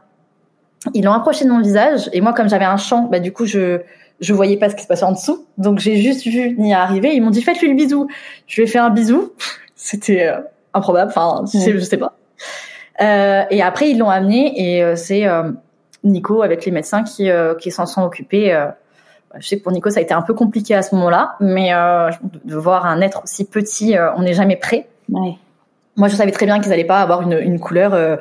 [0.94, 3.46] Ils l'ont approché de mon visage et moi comme j'avais un champ, bah du coup
[3.46, 3.82] je
[4.24, 5.46] je voyais pas ce qui se passait en dessous.
[5.58, 7.14] Donc j'ai juste vu Nia arriver.
[7.14, 8.08] Ils m'ont dit faites-lui le bisou.
[8.48, 9.34] Je lui ai fait un bisou.
[9.76, 10.40] C'était euh,
[10.74, 11.12] improbable.
[11.16, 12.16] Enfin, je, sais, je sais pas.
[13.02, 15.26] Euh, et après ils l'ont amené et c'est
[16.04, 18.56] Nico avec les médecins qui qui s'en sont occupés
[19.40, 21.74] je sais que pour Nico, ça a été un peu compliqué à ce moment-là, mais
[21.74, 22.12] euh,
[22.44, 24.88] de voir un être aussi petit, euh, on n'est jamais prêt.
[25.10, 25.38] Ouais.
[25.96, 28.18] Moi, je savais très bien qu'ils n'allaient pas avoir une, une couleur euh,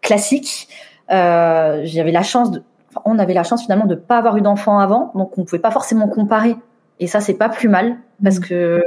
[0.00, 0.68] classique.
[1.10, 2.62] Euh, J'avais la chance, de,
[2.92, 5.60] enfin, on avait la chance finalement de pas avoir eu d'enfant avant, donc on pouvait
[5.60, 6.56] pas forcément comparer.
[7.00, 8.44] Et ça, c'est pas plus mal parce mmh.
[8.44, 8.84] que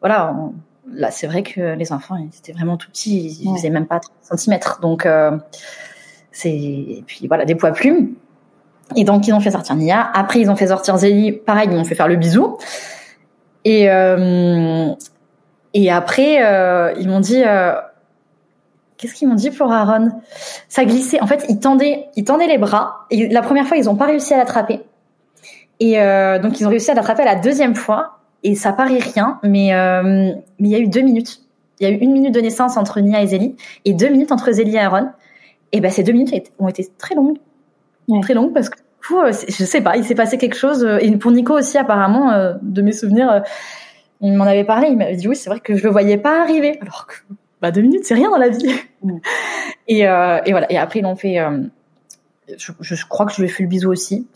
[0.00, 0.54] voilà, on,
[0.92, 3.56] là, c'est vrai que les enfants, ils étaient vraiment tout petits, ils ouais.
[3.56, 5.36] faisaient même pas 30 cm, donc euh,
[6.32, 8.14] c'est et puis voilà, des poids plumes.
[8.94, 10.10] Et donc, ils ont fait sortir Nia.
[10.14, 11.32] Après, ils ont fait sortir Zélie.
[11.32, 12.56] Pareil, ils m'ont fait faire le bisou.
[13.64, 14.92] Et, euh,
[15.74, 17.42] et après, euh, ils m'ont dit...
[18.96, 20.08] Qu'est-ce qu'ils m'ont dit pour Aaron?
[20.68, 21.20] Ça glissait.
[21.20, 23.06] En fait, ils tendaient, ils tendaient les bras.
[23.10, 24.80] Et la première fois, ils n'ont pas réussi à l'attraper.
[25.80, 28.18] Et euh, donc, ils ont réussi à l'attraper la deuxième fois.
[28.42, 31.40] Et ça paraît rien, mais euh, mais il y a eu deux minutes.
[31.80, 34.30] Il y a eu une minute de naissance entre Nia et Zélie et deux minutes
[34.30, 35.08] entre Zélie et Aaron.
[35.72, 37.38] Et ben ces deux minutes ont été très longues
[38.08, 38.20] ouais.
[38.20, 40.86] très longue parce que fou, euh, je sais pas, il s'est passé quelque chose.
[41.00, 43.42] Et pour Nico aussi, apparemment, euh, de mes souvenirs,
[44.20, 44.88] il m'en avait parlé.
[44.88, 46.78] Il m'avait dit oui, c'est vrai que je le voyais pas arriver.
[46.80, 47.14] Alors que
[47.62, 48.72] bah deux minutes, c'est rien dans la vie.
[49.02, 49.18] Mm.
[49.88, 50.72] Et, euh, et voilà.
[50.72, 51.38] Et après, ils l'ont fait.
[51.38, 51.60] Euh,
[52.58, 54.26] je, je, crois que je lui ai fait le bisou aussi.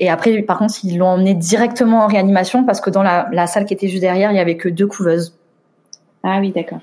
[0.00, 3.46] Et après, par contre, ils l'ont emmené directement en réanimation parce que dans la, la
[3.46, 5.38] salle qui était juste derrière, il y avait que deux couveuses.
[6.24, 6.80] Ah oui, d'accord.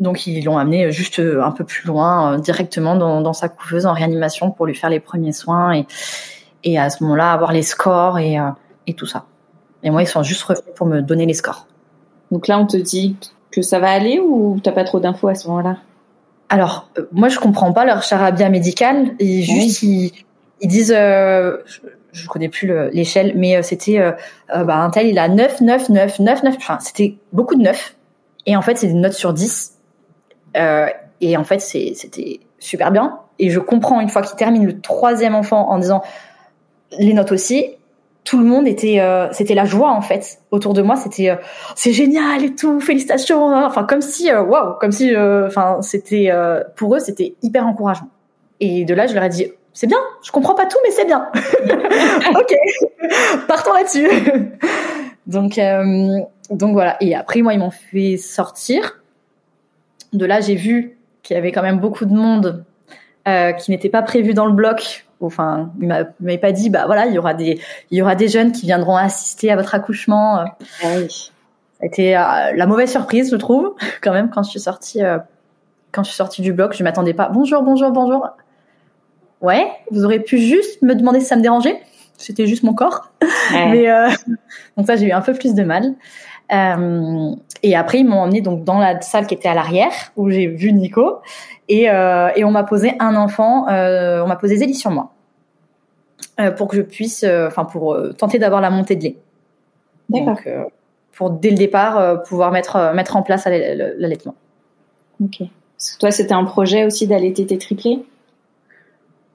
[0.00, 3.84] Donc ils l'ont amené juste un peu plus loin, euh, directement dans, dans, sa couveuse
[3.84, 5.86] en réanimation pour lui faire les premiers soins et,
[6.64, 8.48] et à ce moment-là avoir les scores et, euh,
[8.86, 9.26] et tout ça.
[9.82, 11.66] Et moi ils sont juste revenus pour me donner les scores.
[12.30, 13.16] Donc là on te dit
[13.50, 15.78] que ça va aller ou t'as pas trop d'infos à ce moment-là?
[16.48, 19.14] Alors euh, moi je comprends pas leur charabia médical.
[19.18, 20.12] Ils juste oui.
[20.60, 21.80] ils, ils, disent euh, je,
[22.12, 24.12] je connais plus l'échelle, mais c'était euh,
[24.48, 26.54] bah, un tel il a 9, 9, 9, 9, 9.
[26.56, 27.96] Enfin c'était beaucoup de 9.
[28.46, 29.76] Et en fait c'est une note sur 10
[30.56, 30.86] euh,
[31.20, 33.20] et en fait, c'était super bien.
[33.38, 36.02] Et je comprends une fois qu'il termine le troisième enfant en disant
[36.98, 37.76] les notes aussi.
[38.24, 40.96] Tout le monde était, euh, c'était la joie en fait autour de moi.
[40.96, 41.36] C'était, euh,
[41.74, 43.50] c'est génial et tout, félicitations.
[43.50, 43.64] Hein.
[43.66, 46.30] Enfin comme si, waouh, wow, comme si, enfin c'était
[46.76, 48.08] pour eux c'était hyper encourageant.
[48.60, 49.98] Et de là, je leur ai dit, c'est bien.
[50.22, 51.28] Je comprends pas tout, mais c'est bien.
[52.38, 52.54] ok,
[53.48, 54.08] partons là-dessus.
[55.26, 55.58] donc,
[56.50, 56.98] donc voilà.
[57.00, 59.00] Et après, moi, ils m'ont fait sortir
[60.12, 62.64] de là, j'ai vu qu'il y avait quand même beaucoup de monde
[63.28, 65.06] euh, qui n'était pas prévu dans le bloc.
[65.20, 67.60] Enfin, il m'avait pas dit, bah voilà, il y aura des,
[67.90, 70.44] il y aura des jeunes qui viendront assister à votre accouchement.
[70.82, 71.30] Ah oui.
[71.80, 72.20] Ça a été euh,
[72.56, 75.18] la mauvaise surprise, je trouve, quand même, quand je suis sortie, euh,
[75.92, 77.28] quand je suis sortie du bloc, je m'attendais pas.
[77.28, 78.28] Bonjour, bonjour, bonjour.
[79.40, 81.80] Ouais, vous aurez pu juste me demander si ça me dérangeait.
[82.18, 83.10] C'était juste mon corps.
[83.52, 83.66] Ouais.
[83.70, 84.10] Mais euh,
[84.76, 85.94] donc ça, j'ai eu un peu plus de mal.
[86.52, 90.30] Euh, et après, ils m'ont emmené donc dans la salle qui était à l'arrière où
[90.30, 91.18] j'ai vu Nico
[91.68, 95.12] et, euh, et on m'a posé un enfant, euh, on m'a posé Zélie sur moi
[96.56, 99.16] pour que je puisse, enfin pour tenter d'avoir la montée de lait.
[100.08, 100.70] D'accord.
[101.12, 104.34] pour dès le départ pouvoir mettre mettre en place l'allaitement.
[105.22, 105.40] Ok.
[105.76, 108.02] Parce que toi, c'était un projet aussi d'allaiter tes triplés.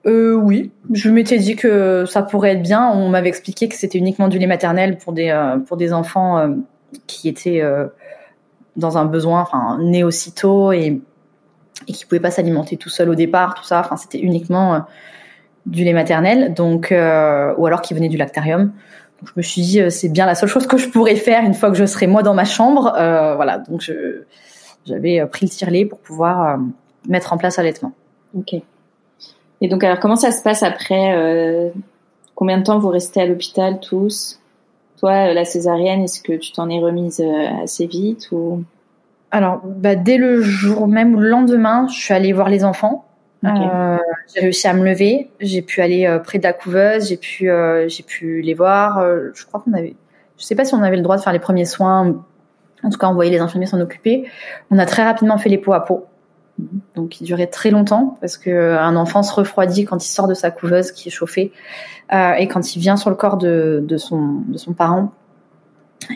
[0.08, 2.90] Euh, oui, je m'étais dit que ça pourrait être bien.
[2.90, 5.32] On m'avait expliqué que c'était uniquement du lait maternel pour des
[5.68, 6.56] pour des enfants
[7.08, 7.88] qui étaient euh,
[8.76, 11.02] dans un besoin, enfin, né aussitôt et,
[11.88, 13.80] et qui pouvaient pas s'alimenter tout seul au départ, tout ça.
[13.80, 14.80] Enfin, c'était uniquement euh,
[15.66, 18.72] du lait maternel, donc euh, ou alors qui venait du lactarium.
[19.20, 21.54] Donc, je me suis dit, c'est bien la seule chose que je pourrais faire une
[21.54, 22.92] fois que je serai moi dans ma chambre.
[22.94, 24.24] voilà, donc je
[24.86, 26.60] j'avais pris le tire-lait pour pouvoir
[27.08, 27.94] mettre en place l'allaitement.
[28.38, 28.54] Ok.
[29.62, 31.72] Et donc, alors, comment ça se passe après
[32.36, 34.40] Combien de temps vous restez à l'hôpital tous?
[35.06, 38.64] Toi, la césarienne, est-ce que tu t'en es remise euh, assez vite ou?
[39.30, 43.06] Alors, bah, dès le jour même ou le lendemain, je suis allée voir les enfants.
[43.44, 43.54] Okay.
[43.54, 43.98] Euh,
[44.34, 45.30] j'ai réussi à me lever.
[45.40, 47.10] J'ai pu aller euh, près de la couveuse.
[47.10, 48.98] J'ai pu, euh, j'ai pu les voir.
[48.98, 49.96] Euh, je crois qu'on avait,
[50.38, 52.26] je sais pas si on avait le droit de faire les premiers soins
[52.82, 54.28] En tout cas, on voyait les infirmiers s'en occuper.
[54.72, 56.06] On a très rapidement fait les pots à peau.
[56.96, 60.34] Donc, il durait très longtemps parce que un enfant se refroidit quand il sort de
[60.34, 61.52] sa couveuse qui est chauffée
[62.14, 65.12] euh, et quand il vient sur le corps de, son parent.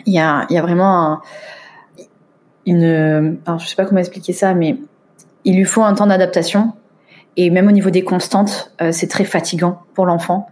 [0.06, 1.22] Il y a vraiment un,
[2.66, 4.78] une alors je sais pas comment expliquer ça, mais
[5.44, 6.72] il lui faut un temps d'adaptation
[7.36, 10.48] et même au niveau des constantes, euh, c'est très fatigant pour l'enfant.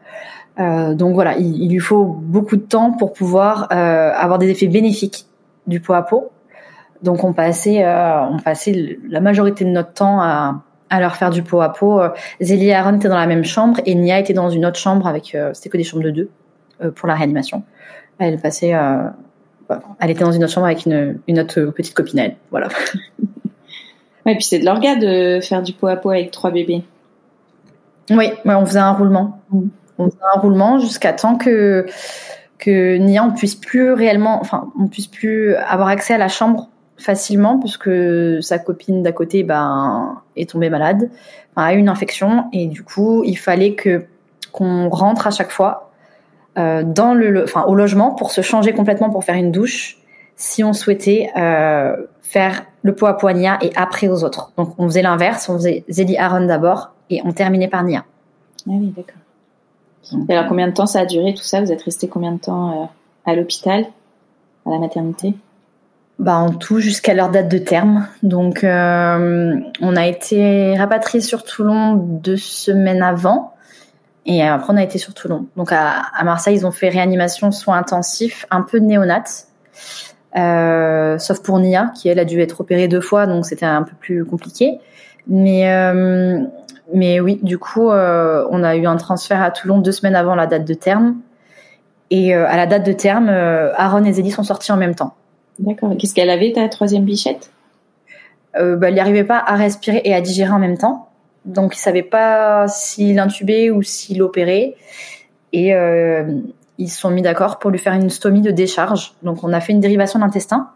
[0.58, 4.66] Euh, donc voilà, il, lui faut beaucoup de temps pour pouvoir euh, avoir des effets
[4.66, 5.26] bénéfiques
[5.66, 6.30] du pot à pot.
[7.02, 11.30] Donc on passait, euh, on passait la majorité de notre temps à, à leur faire
[11.30, 12.00] du pot à pot.
[12.40, 15.06] Zélie et Aaron étaient dans la même chambre et Nia était dans une autre chambre
[15.06, 16.30] avec, euh, c'était que des chambres de deux
[16.82, 17.62] euh, pour la réanimation.
[18.18, 18.74] Elle passait,
[20.00, 22.36] elle était dans une autre chambre avec une, une autre petite copine elle.
[22.50, 22.68] Voilà.
[24.26, 26.84] Ouais, puis c'est de l'orga de faire du pot à pot avec trois bébés.
[28.10, 29.40] Oui, ouais, on faisait un roulement.
[29.96, 31.86] On faisait un roulement jusqu'à temps que
[32.58, 36.68] que Nia on puisse plus réellement, enfin, on puisse plus avoir accès à la chambre
[36.98, 37.90] facilement puisque
[38.42, 41.10] sa copine d'à côté ben est tombée malade,
[41.56, 44.06] a eu une infection et du coup il fallait que
[44.52, 45.90] qu'on rentre à chaque fois
[46.58, 49.98] euh, dans le, enfin au logement pour se changer complètement pour faire une douche
[50.36, 54.52] si on souhaitait euh, faire le pot à pot à Nia et après aux autres.
[54.56, 58.04] Donc on faisait l'inverse, on faisait Zélie Aaron d'abord et on terminait par Nia.
[58.66, 59.16] Ah oui, d'accord.
[60.28, 61.60] Et alors combien de temps ça a duré tout ça?
[61.60, 62.86] Vous êtes resté combien de temps euh,
[63.26, 63.86] à l'hôpital,
[64.64, 65.34] à la maternité?
[66.18, 68.06] Bah, en tout jusqu'à leur date de terme.
[68.22, 73.54] Donc, euh, on a été rapatriés sur Toulon deux semaines avant.
[74.26, 75.46] Et après, on a été sur Toulon.
[75.56, 79.46] Donc, à, à Marseille, ils ont fait réanimation, soins intensifs, un peu néonate.
[80.36, 83.82] Euh, sauf pour Nia, qui elle a dû être opérée deux fois, donc c'était un
[83.82, 84.78] peu plus compliqué.
[85.26, 86.40] Mais euh,
[86.94, 90.34] mais oui, du coup, euh, on a eu un transfert à Toulon deux semaines avant
[90.34, 91.16] la date de terme.
[92.10, 95.14] Et euh, à la date de terme, Aaron et Zélie sont sortis en même temps.
[95.58, 95.94] D'accord.
[95.98, 97.50] Qu'est-ce qu'elle avait, ta troisième bichette?
[98.56, 101.08] Euh, bah, Elle n'y arrivait pas à respirer et à digérer en même temps.
[101.44, 104.76] Donc, il savait pas s'il intubait ou s'il opérait.
[105.52, 106.40] Et euh,
[106.78, 109.14] ils se sont mis d'accord pour lui faire une stomie de décharge.
[109.22, 110.70] Donc, on a fait une dérivation d'intestin.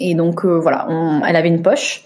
[0.00, 2.04] Et donc, euh, voilà, on, elle avait une poche.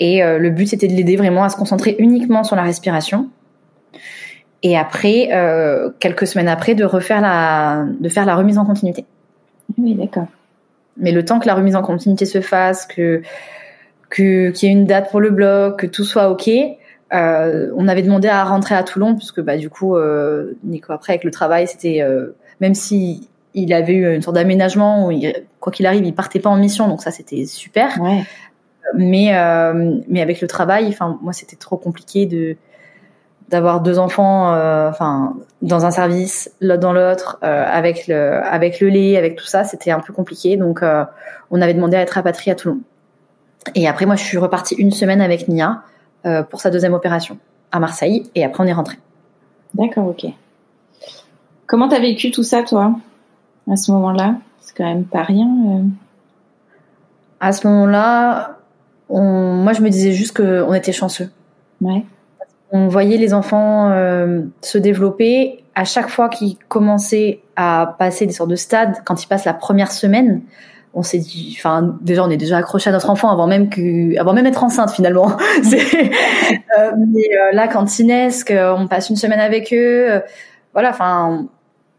[0.00, 3.28] Et euh, le but, c'était de l'aider vraiment à se concentrer uniquement sur la respiration.
[4.62, 9.04] Et après, euh, quelques semaines après, de refaire la, de faire la remise en continuité.
[9.76, 10.26] Oui, d'accord.
[10.98, 13.22] Mais le temps que la remise en continuité se fasse, que
[14.14, 16.50] qu'il y ait une date pour le bloc, que tout soit ok,
[17.12, 21.14] euh, on avait demandé à rentrer à Toulon puisque bah du coup euh, Nico après
[21.14, 25.32] avec le travail c'était euh, même si il avait eu une sorte d'aménagement où il,
[25.58, 28.24] quoi qu'il arrive il partait pas en mission donc ça c'était super Ouais.
[28.94, 29.32] mais
[30.06, 32.56] mais avec le travail enfin moi c'était trop compliqué de
[33.48, 38.80] d'avoir deux enfants euh, enfin dans un service l'autre dans l'autre euh, avec le avec
[38.80, 41.04] le lait avec tout ça c'était un peu compliqué donc euh,
[41.50, 42.78] on avait demandé à être rapatrié à Toulon
[43.74, 45.82] et après moi je suis repartie une semaine avec Nia
[46.50, 47.38] pour sa deuxième opération
[47.72, 48.98] à Marseille et après on est rentré
[49.74, 50.26] D'accord, ok.
[51.66, 52.94] Comment t'as vécu tout ça, toi,
[53.70, 54.36] à ce moment-là?
[54.60, 55.46] C'est quand même pas rien.
[55.46, 55.82] euh.
[57.40, 58.56] à ce moment-là
[59.08, 59.22] on,
[59.54, 61.30] moi je me disais juste qu'on était chanceux
[61.80, 62.04] Ouais.
[62.70, 65.64] On voyait les enfants euh, se développer.
[65.74, 69.54] À chaque fois qu'ils commençaient à passer des sortes de stades quand ils passent la
[69.54, 70.42] première semaine
[70.94, 74.18] on s'est dit enfin déjà on est déjà accroché à notre enfant avant même que
[74.18, 75.32] avant même être enceinte finalement.
[76.78, 80.20] Euh, mais euh, là quand ils naissent qu'on passe une semaine avec eux euh,
[80.72, 81.46] voilà enfin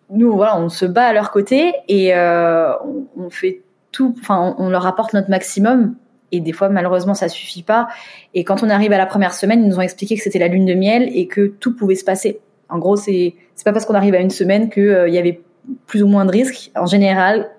[0.09, 3.61] nous voilà on se bat à leur côté et euh, on, on fait
[3.91, 5.95] tout enfin on, on leur apporte notre maximum
[6.31, 7.87] et des fois malheureusement ça suffit pas
[8.33, 10.47] et quand on arrive à la première semaine, ils nous ont expliqué que c'était la
[10.47, 12.39] lune de miel et que tout pouvait se passer.
[12.69, 15.17] En gros, c'est c'est pas parce qu'on arrive à une semaine que euh, il y
[15.17, 15.41] avait
[15.87, 16.71] plus ou moins de risques.
[16.75, 17.49] En général,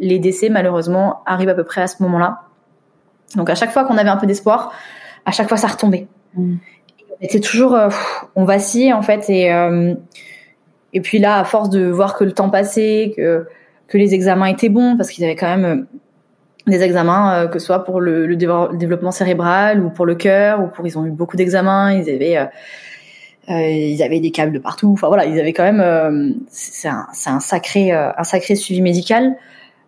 [0.00, 2.40] les décès malheureusement arrivent à peu près à ce moment-là.
[3.36, 4.72] Donc à chaque fois qu'on avait un peu d'espoir,
[5.26, 6.06] à chaque fois ça retombait.
[6.34, 6.56] Mm.
[7.20, 7.90] Et C'est toujours euh,
[8.34, 9.94] on vacillait en fait et euh,
[10.92, 13.46] et puis là à force de voir que le temps passait, que
[13.86, 15.86] que les examens étaient bons parce qu'ils avaient quand même
[16.66, 20.68] des examens, euh, que ce soit pour le, développement cérébral ou pour le cœur, ou
[20.68, 22.46] pour ils ont eu beaucoup d'examens, ils avaient euh,
[23.50, 24.90] euh, ils avaient des câbles de partout.
[24.92, 28.80] Enfin voilà, ils avaient quand même euh, c'est un, c'est un sacré un sacré suivi
[28.80, 29.36] médical.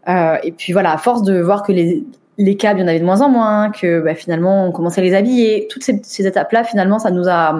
[0.09, 2.05] Euh, et puis voilà, à force de voir que les
[2.39, 5.01] les câbles, il y en avait de moins en moins, que bah, finalement on commençait
[5.01, 7.59] à les habiller, toutes ces, ces étapes-là, finalement, ça nous a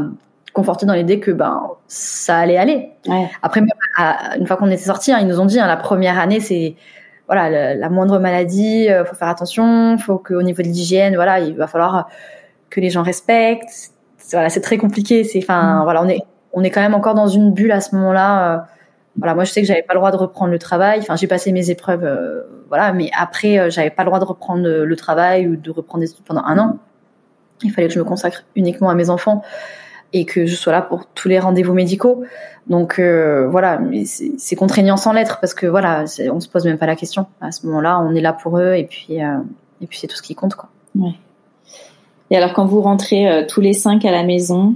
[0.53, 2.91] conforté dans l'idée que ben ça allait aller.
[3.09, 3.31] Ouais.
[3.43, 3.63] Après,
[4.39, 6.77] une fois qu'on était sortis, hein, ils nous ont dit hein, la première année, c'est
[7.27, 11.41] voilà la, la moindre maladie, euh, faut faire attention, faut qu'au niveau de l'hygiène, voilà,
[11.41, 12.09] il va falloir
[12.71, 13.91] que les gens respectent.
[14.33, 15.25] Voilà, c'est très compliqué.
[15.25, 15.85] C'est, enfin, Mm.
[15.85, 16.23] voilà, on est
[16.57, 18.59] on est quand même encore dans une bulle à ce moment-là, euh,
[19.19, 21.01] voilà, moi je sais que j'avais pas le droit de reprendre le travail.
[21.01, 24.25] Enfin, j'ai passé mes épreuves, euh, voilà, mais après euh, j'avais pas le droit de
[24.25, 26.79] reprendre le, travail ou de reprendre des études pendant un an.
[27.63, 29.43] Il fallait que je me consacre uniquement à mes enfants
[30.13, 32.25] et que je sois là pour tous les rendez-vous médicaux.
[32.67, 36.87] Donc euh, voilà, c'est contraignant sans l'être parce que voilà, on se pose même pas
[36.87, 37.27] la question.
[37.41, 39.39] À ce moment-là, on est là pour eux et puis euh,
[39.81, 40.69] et puis c'est tout ce qui compte quoi.
[40.97, 41.15] Ouais.
[42.31, 44.75] Et alors quand vous rentrez euh, tous les cinq à la maison,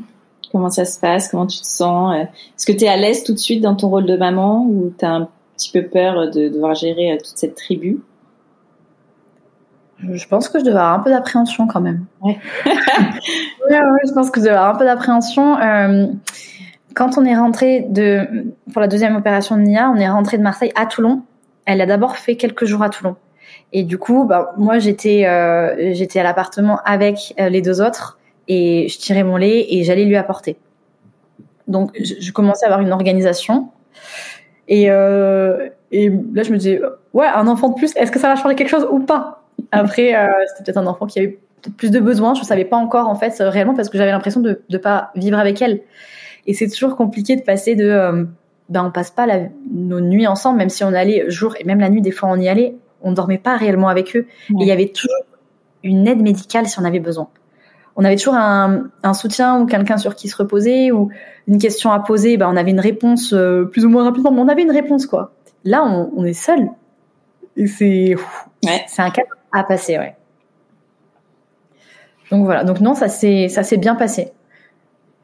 [0.52, 1.28] comment ça se passe?
[1.28, 2.14] Comment tu te sens?
[2.14, 4.92] Est-ce que tu es à l'aise tout de suite dans ton rôle de maman ou
[4.96, 8.00] tu as un petit peu peur de devoir gérer toute cette tribu?
[10.12, 12.04] Je pense que je devais avoir un peu d'appréhension quand même.
[12.22, 12.38] Ouais.
[13.78, 15.58] ouais, je pense que je devais avoir un peu d'appréhension.
[15.58, 16.06] Euh,
[16.94, 20.42] quand on est rentré de, pour la deuxième opération de Nia, on est rentré de
[20.42, 21.22] Marseille à Toulon.
[21.66, 23.16] Elle a d'abord fait quelques jours à Toulon.
[23.72, 28.18] Et du coup, bah, moi, j'étais, euh, j'étais à l'appartement avec euh, les deux autres
[28.48, 30.56] et je tirais mon lait et j'allais lui apporter.
[31.68, 33.68] Donc, je, je, commençais à avoir une organisation.
[34.66, 36.80] Et, euh, et là, je me disais,
[37.12, 39.39] ouais, un enfant de plus, est-ce que ça va changer quelque chose ou pas?
[39.72, 42.34] Après, euh, c'était peut-être un enfant qui avait peut-être plus de besoins.
[42.34, 45.10] Je ne savais pas encore en fait réellement parce que j'avais l'impression de ne pas
[45.14, 45.80] vivre avec elle.
[46.46, 48.24] Et c'est toujours compliqué de passer de, euh,
[48.68, 49.40] ben on passe pas la,
[49.72, 52.36] nos nuits ensemble, même si on allait jour et même la nuit des fois on
[52.36, 54.26] y allait, on dormait pas réellement avec eux.
[54.50, 55.16] Et il y avait toujours
[55.82, 57.28] une aide médicale si on avait besoin.
[57.96, 61.10] On avait toujours un, un soutien ou quelqu'un sur qui se reposer ou
[61.46, 64.40] une question à poser, ben on avait une réponse euh, plus ou moins rapidement, mais
[64.40, 65.32] on avait une réponse quoi.
[65.64, 66.70] Là, on, on est seul.
[67.56, 68.14] Et c'est
[68.64, 68.84] ouais.
[68.86, 69.22] c'est un cas
[69.52, 70.16] à passer, ouais.
[72.30, 72.64] Donc voilà.
[72.64, 74.32] Donc non, ça s'est ça s'est bien passé.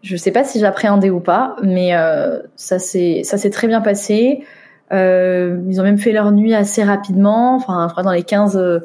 [0.02, 3.80] Je sais pas si j'appréhendais ou pas, mais euh, ça s'est ça s'est très bien
[3.80, 4.44] passé.
[4.92, 7.56] Euh, ils ont même fait leur nuit assez rapidement.
[7.56, 8.80] Enfin, je crois dans les 15 euh,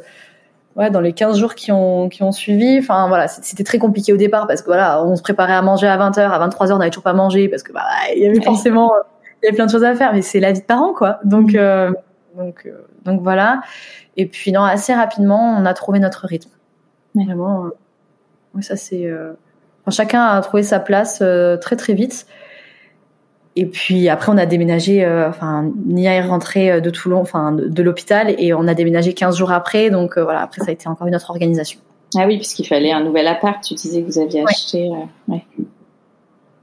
[0.76, 2.80] ouais, dans les 15 jours qui ont qui ont suivi.
[2.80, 5.88] Enfin voilà, c'était très compliqué au départ parce que voilà, on se préparait à manger
[5.88, 7.82] à 20h, à 23h, on n'avait toujours pas mangé parce que bah
[8.16, 8.92] il y avait forcément
[9.42, 11.20] il y avait plein de choses à faire, mais c'est la vie de parents quoi.
[11.24, 11.56] Donc
[12.36, 13.62] donc euh, donc voilà.
[14.18, 16.52] Et puis, non, assez rapidement, on a trouvé notre rythme.
[17.16, 17.70] Vraiment, euh,
[18.56, 19.06] oui, ça c'est.
[19.06, 19.34] Euh,
[19.90, 22.26] chacun a trouvé sa place euh, très très vite.
[23.58, 25.06] Et puis après, on a déménagé.
[25.06, 29.52] enfin, Nia est rentrée de Toulon, enfin de, l'hôpital, et on a déménagé 15 jours
[29.52, 29.90] après.
[29.90, 31.82] Donc voilà, après ça a été encore une autre organisation.
[32.18, 33.62] Ah oui, puisqu'il fallait un nouvel appart.
[33.62, 34.90] Tu disais que vous aviez acheté.
[35.28, 35.44] Oui,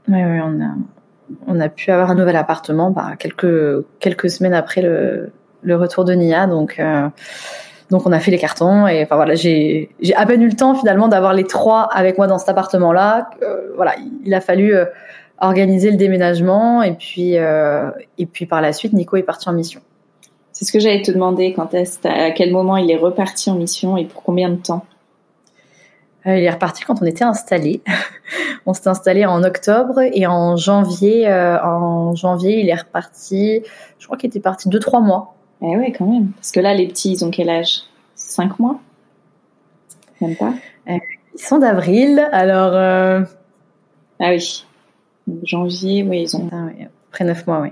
[0.09, 0.75] oui, on a
[1.47, 5.31] on a pu avoir un nouvel appartement bah, quelques quelques semaines après le
[5.63, 6.47] le retour de Nia.
[6.47, 7.09] Donc, euh,
[7.91, 10.75] donc on a fait les cartons et enfin voilà, j'ai à peine eu le temps
[10.75, 13.31] finalement d'avoir les trois avec moi dans cet appartement-là.
[13.43, 13.95] Euh, voilà,
[14.25, 14.85] il a fallu euh,
[15.41, 19.81] organiser le déménagement et puis et puis par la suite, Nico est parti en mission.
[20.53, 21.53] C'est ce que j'allais te demander.
[21.53, 24.85] Quand est à quel moment il est reparti en mission et pour combien de temps?
[26.27, 27.81] Il est reparti quand on était installé.
[28.67, 33.63] on s'était installé en octobre et en janvier, en janvier, il est reparti.
[33.99, 35.38] Je crois qu'il était parti deux trois mois.
[35.63, 36.31] Eh ouais, quand même.
[36.33, 37.83] Parce que là, les petits, ils ont quel âge?
[38.15, 38.81] 5 mois?
[40.21, 40.55] Même pas?
[40.89, 40.97] Euh,
[41.35, 42.73] Ils sont d'avril, alors...
[42.75, 43.23] Euh...
[44.21, 44.65] Ah oui.
[45.43, 46.49] Janvier, oui, ils ont...
[46.53, 46.87] Ah, oui.
[47.11, 47.71] Après 9 mois, oui.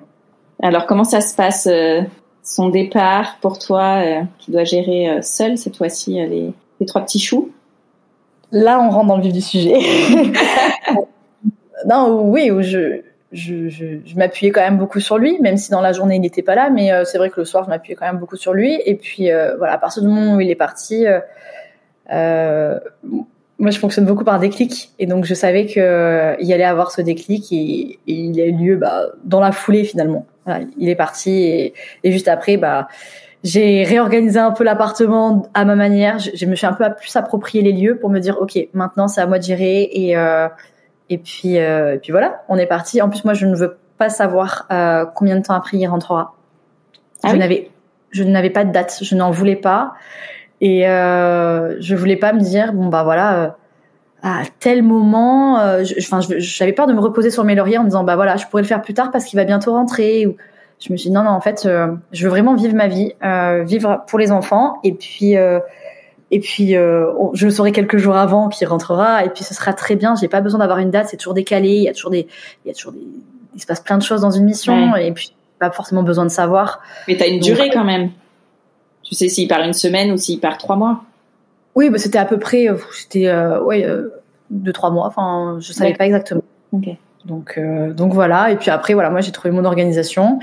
[0.62, 2.02] Alors, comment ça se passe, euh,
[2.42, 7.02] son départ pour toi, euh, qui doit gérer euh, seul cette fois-ci les, les trois
[7.02, 7.50] petits choux?
[8.52, 9.76] Là, on rentre dans le vif du sujet.
[11.86, 13.02] non, oui, je
[13.36, 16.20] je, je, je m'appuyais quand même beaucoup sur lui, même si dans la journée il
[16.20, 18.36] n'était pas là, mais euh, c'est vrai que le soir je m'appuyais quand même beaucoup
[18.36, 18.80] sur lui.
[18.84, 21.20] Et puis euh, voilà, à partir du moment où il est parti, euh,
[22.12, 22.78] euh
[23.58, 27.00] moi je fonctionne beaucoup par déclic, et donc je savais que il allait avoir ce
[27.00, 30.26] déclic et, il a eu lieu bah, dans la foulée finalement.
[30.78, 31.74] Il est parti et,
[32.04, 32.88] juste après, bah
[33.42, 36.18] j'ai réorganisé un peu l'appartement à ma manière.
[36.18, 39.20] Je, me suis un peu plus approprié les lieux pour me dire ok, maintenant c'est
[39.20, 39.90] à moi de gérer
[41.10, 43.00] et puis, euh, et puis voilà, on est parti.
[43.00, 46.34] En plus, moi, je ne veux pas savoir euh, combien de temps après il rentrera.
[47.22, 47.70] Ah je n'avais,
[48.10, 48.98] je n'avais pas de date.
[49.02, 49.94] Je n'en voulais pas.
[50.60, 53.48] Et euh, je voulais pas me dire bon bah voilà euh,
[54.22, 57.88] à tel moment euh, enfin j'avais peur de me reposer sur mes lauriers en me
[57.88, 60.36] disant bah voilà je pourrais le faire plus tard parce qu'il va bientôt rentrer ou
[60.80, 63.12] je me suis dit non non en fait euh, je veux vraiment vivre ma vie
[63.66, 65.36] vivre pour les enfants et puis
[66.30, 69.24] et puis, euh, je le saurai quelques jours avant qu'il rentrera.
[69.24, 70.14] Et puis, ce sera très bien.
[70.16, 71.08] J'ai pas besoin d'avoir une date.
[71.08, 71.68] C'est toujours décalé.
[71.68, 72.26] Il y a toujours des,
[72.64, 73.06] il y a toujours des,
[73.54, 74.96] il se passe plein de choses dans une mission.
[74.96, 76.80] Et puis, pas forcément besoin de savoir.
[77.06, 78.10] Mais t'as une durée quand même.
[79.02, 81.02] Tu sais s'il part une semaine ou s'il part trois mois.
[81.76, 84.08] Oui, bah, c'était à peu près, euh, c'était, euh, ouais, euh,
[84.50, 85.06] deux trois mois.
[85.06, 86.42] Enfin, je savais pas exactement.
[86.72, 86.98] Okay.
[87.24, 88.50] Donc, euh, donc voilà.
[88.50, 90.40] Et puis après, voilà, moi j'ai trouvé mon organisation.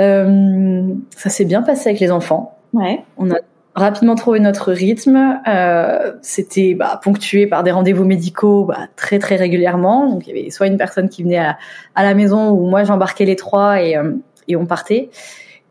[0.00, 2.58] Euh, ça s'est bien passé avec les enfants.
[2.72, 3.02] Ouais.
[3.16, 3.36] On a
[3.74, 5.40] rapidement trouvé notre rythme.
[5.48, 10.10] Euh, C'était bah, ponctué par des rendez-vous médicaux bah, très très régulièrement.
[10.10, 11.58] Donc il y avait soit une personne qui venait à,
[11.94, 14.12] à la maison ou moi j'embarquais les trois et, euh,
[14.48, 15.10] et on partait.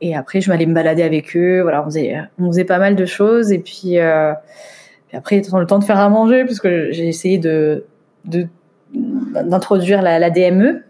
[0.04, 1.62] Et après, je m'allais me balader avec eux.
[1.62, 3.54] Voilà, on faisait, on faisait pas mal de choses.
[3.54, 4.34] Et puis, euh,
[5.08, 7.86] puis après, le temps de faire à manger, puisque j'ai essayé de
[8.26, 10.84] d'introduire la, la, DME.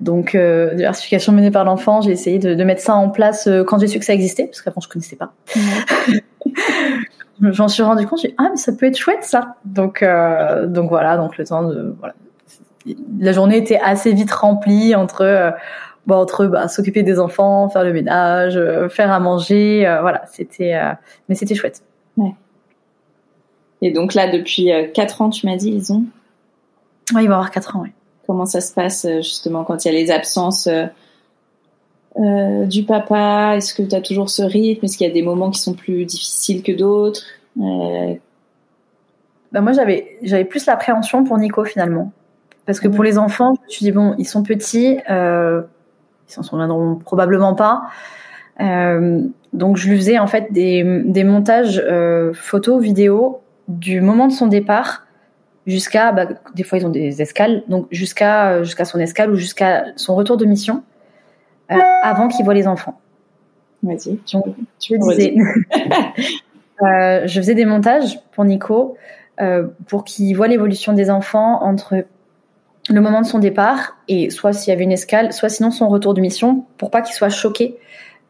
[0.00, 3.62] Donc, euh, diversification menée par l'enfant, j'ai essayé de, de, mettre ça en place euh,
[3.64, 5.32] quand j'ai su que ça existait, parce qu'avant je connaissais pas.
[7.40, 9.56] J'en suis rendu compte, j'ai dit, ah mais ça peut être chouette ça.
[9.64, 12.14] Donc, euh, donc voilà, donc le temps de voilà.
[13.18, 15.50] La journée était assez vite remplie entre euh,
[16.06, 20.78] bon, entre bah, s'occuper des enfants, faire le ménage, faire à manger, voilà, c'était
[21.28, 21.82] mais c'était chouette.
[22.16, 22.34] Ouais.
[23.82, 26.04] Et donc là, depuis 4 ans, tu m'as dit, ils ont
[27.14, 27.90] Oui, il va avoir 4 ans, oui.
[28.26, 30.68] Comment ça se passe justement quand il y a les absences
[32.16, 33.54] euh, du papa?
[33.56, 34.84] Est-ce que tu as toujours ce rythme?
[34.84, 37.22] Est-ce qu'il y a des moments qui sont plus difficiles que d'autres?
[37.60, 38.14] Euh...
[39.52, 42.12] ben Moi, j'avais j'avais plus l'appréhension pour Nico finalement,
[42.66, 45.62] parce que pour les enfants, je me suis dit bon, ils sont petits, euh,
[46.28, 47.82] ils s'en souviendront probablement pas.
[48.60, 49.22] Euh,
[49.52, 54.32] donc je lui faisais en fait des, des montages euh, photos, vidéos du moment de
[54.32, 55.03] son départ
[55.66, 59.84] jusqu'à bah, des fois ils ont des escales donc jusqu'à jusqu'à son escale ou jusqu'à
[59.96, 60.82] son retour de mission
[61.70, 63.00] euh, avant qu'il voit les enfants.
[63.82, 64.38] Vas-y, tu,
[64.78, 65.34] tu disais.
[66.82, 68.96] euh, je faisais des montages pour Nico
[69.40, 72.04] euh, pour qu'il voit l'évolution des enfants entre
[72.88, 75.88] le moment de son départ et soit s'il y avait une escale, soit sinon son
[75.88, 77.76] retour de mission pour pas qu'il soit choqué,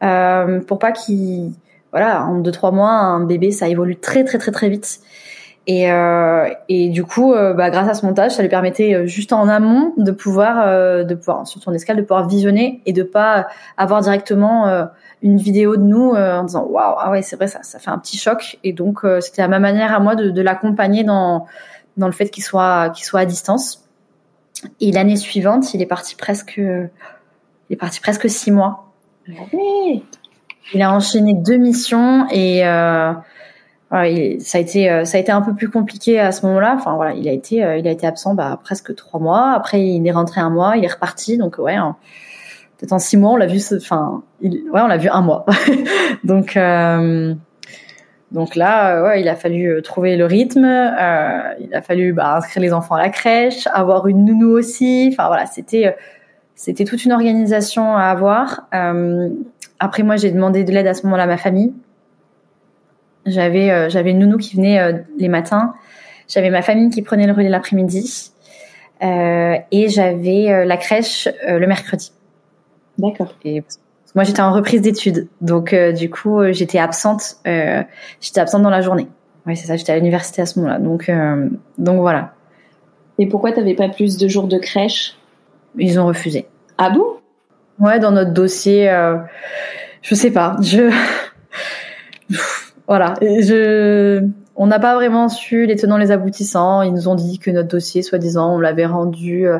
[0.03, 1.51] euh, pour pas qu'il
[1.91, 4.99] voilà en deux trois mois un bébé ça évolue très très très très vite
[5.67, 9.05] et, euh, et du coup, euh, bah, grâce à ce montage, ça lui permettait euh,
[9.07, 12.93] juste en amont de pouvoir, euh, de pouvoir sur son escale, de pouvoir visionner et
[12.93, 13.47] de pas
[13.77, 14.85] avoir directement euh,
[15.23, 17.97] une vidéo de nous en disant waouh ah ouais c'est vrai ça, ça fait un
[17.97, 18.59] petit choc.
[18.63, 21.47] Et donc c'était à ma manière à moi de, de l'accompagner dans
[21.97, 23.87] dans le fait qu'il soit qu'il soit à distance.
[24.81, 26.89] Et l'année suivante, il est parti presque, il
[27.69, 28.93] est parti presque six mois.
[30.73, 32.63] Il a enchaîné deux missions et
[33.95, 34.61] euh, ça a
[35.21, 36.75] été un peu plus compliqué à ce moment-là.
[36.77, 39.51] Enfin voilà, il a été euh, absent bah, presque trois mois.
[39.51, 41.37] Après il est rentré un mois, il est reparti.
[41.37, 41.75] Donc ouais,
[42.77, 43.59] peut-être en six mois on l'a vu.
[43.75, 45.45] Enfin ouais, on l'a vu un mois.
[46.23, 47.33] donc euh,
[48.31, 50.65] donc là il a fallu trouver le rythme.
[51.59, 55.09] Il a fallu bah, inscrire les enfants à la crèche, avoir une nounou aussi.
[55.11, 58.67] Enfin voilà, c'était toute une organisation à avoir.
[59.79, 61.73] après moi j'ai demandé de l'aide à ce moment-là à ma famille
[63.25, 65.73] j'avais euh, j'avais une nounou qui venait euh, les matins.
[66.27, 68.31] J'avais ma famille qui prenait le relais l'après-midi.
[69.03, 72.11] Euh, et j'avais euh, la crèche le mercredi.
[72.97, 73.35] D'accord.
[73.43, 73.63] Et
[74.13, 77.37] moi j'étais en reprise d'études, donc du coup j'étais absente.
[77.43, 79.07] j'étais absente dans la journée.
[79.45, 80.79] Oui c'est ça, j'étais à l'université à ce moment-là.
[80.79, 81.11] Donc
[81.77, 82.33] donc voilà.
[83.19, 85.17] Et pourquoi t'avais pas plus de jours de crèche?
[85.77, 86.47] Ils ont refusé.
[86.77, 87.05] Ah bon?
[87.77, 88.89] Ouais, dans notre dossier,
[90.01, 90.55] je sais pas.
[90.61, 90.89] Je
[92.87, 93.15] voilà.
[93.21, 96.81] Je, on n'a pas vraiment su les tenants les aboutissants.
[96.81, 99.59] Ils nous ont dit que notre dossier, soi-disant, on l'avait rendu euh,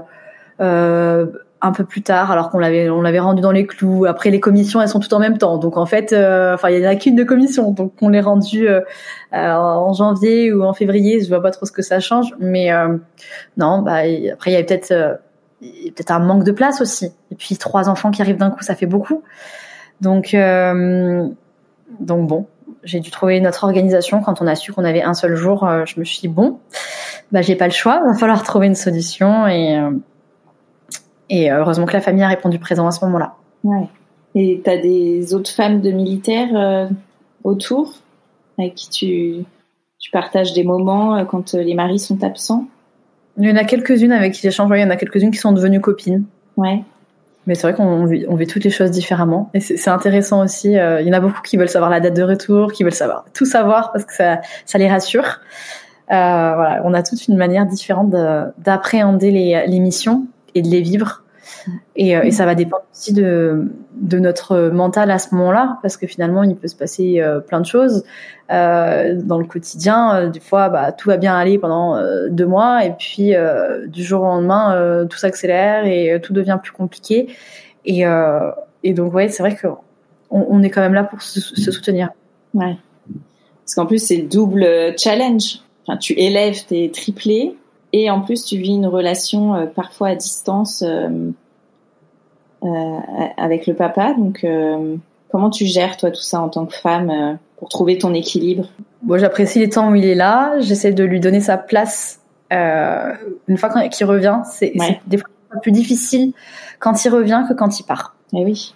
[0.62, 1.26] euh,
[1.62, 4.06] un peu plus tard, alors qu'on l'avait, on l'avait rendu dans les clous.
[4.06, 5.58] Après, les commissions, elles sont toutes en même temps.
[5.58, 7.72] Donc en fait, euh, enfin, il y en a qu'une de commission.
[7.72, 8.82] Donc on l'est rendu euh,
[9.32, 11.22] en janvier ou en février.
[11.22, 12.70] Je vois pas trop ce que ça change, mais
[13.58, 13.80] non.
[13.82, 14.02] Bah
[14.34, 15.20] après, il y avait peut-être
[15.62, 17.12] peut-être un manque de place aussi.
[17.32, 19.24] Et puis trois enfants qui arrivent d'un coup, ça fait beaucoup.
[20.02, 20.36] Donc
[22.00, 22.48] donc bon,
[22.86, 25.64] j'ai dû trouver notre organisation quand on a su qu'on avait un seul jour.
[25.64, 26.60] Euh, je me suis dit bon,
[27.32, 29.92] bah j'ai pas le choix, va falloir trouver une solution et euh,
[31.30, 33.36] et euh, heureusement que la famille a répondu présent à ce moment-là.
[33.64, 33.88] Ouais.
[34.36, 36.90] Et t'as des autres femmes de militaires
[37.44, 37.94] autour
[38.58, 39.46] avec qui tu
[40.00, 42.68] tu partages des moments quand les maris sont absents?
[43.38, 44.70] Il y en a quelques-unes avec qui j'échange.
[44.76, 46.26] Il y en a quelques-unes qui sont devenues copines.
[46.58, 46.84] Ouais.
[47.48, 49.50] Mais c'est vrai qu'on vit, on vit toutes les choses différemment.
[49.54, 50.78] Et c'est intéressant aussi.
[50.78, 52.94] Euh, il y en a beaucoup qui veulent savoir la date de retour, qui veulent
[52.94, 55.40] savoir tout savoir parce que ça, ça les rassure.
[56.12, 58.10] Euh, voilà, on a toute une manière différente
[58.58, 61.24] d'appréhender les, les missions et de les vivre.
[61.96, 65.98] Et, euh, et, ça va dépendre aussi de, de notre mental à ce moment-là, parce
[65.98, 68.04] que finalement, il peut se passer euh, plein de choses
[68.52, 70.16] euh, dans le quotidien.
[70.16, 73.34] Euh, des fois, bah, tout va bien aller pendant deux mois, et puis
[73.88, 77.28] du jour au lendemain, tout s'accélère et tout devient plus compliqué.
[77.86, 78.04] Et,
[78.84, 79.78] et donc, ouais, c'est vrai qu'on
[80.30, 82.10] on est quand même là pour se, se soutenir.
[82.54, 82.78] Ouais.
[83.64, 84.68] Parce qu'en plus, c'est double
[84.98, 85.60] challenge.
[85.88, 87.56] Enfin, tu élèves tes triplés
[88.04, 90.84] et en plus, tu vis une relation parfois à distance
[92.66, 93.00] euh,
[93.38, 94.16] avec le papa.
[94.18, 94.96] Donc, euh,
[95.30, 98.70] comment tu gères toi tout ça en tant que femme euh, pour trouver ton équilibre?
[99.04, 100.60] Bon, j'apprécie les temps où il est là.
[100.62, 102.22] J'essaie de lui donner sa place.
[102.52, 104.74] une fois qu'il revient, c'est
[105.06, 105.30] des fois
[105.62, 106.34] plus difficile
[106.80, 108.16] quand il revient que quand il part.
[108.34, 108.74] Eh oui.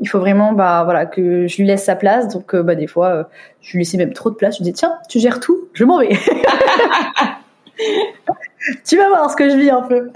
[0.00, 2.28] Il faut vraiment, bah voilà, que je lui laisse sa place.
[2.28, 3.28] Donc, bah des fois,
[3.62, 4.56] je lui laissais même trop de place.
[4.56, 6.10] Je lui dis tiens, tu gères tout, je m'en vais.
[8.84, 10.10] tu vas voir ce que je vis un peu.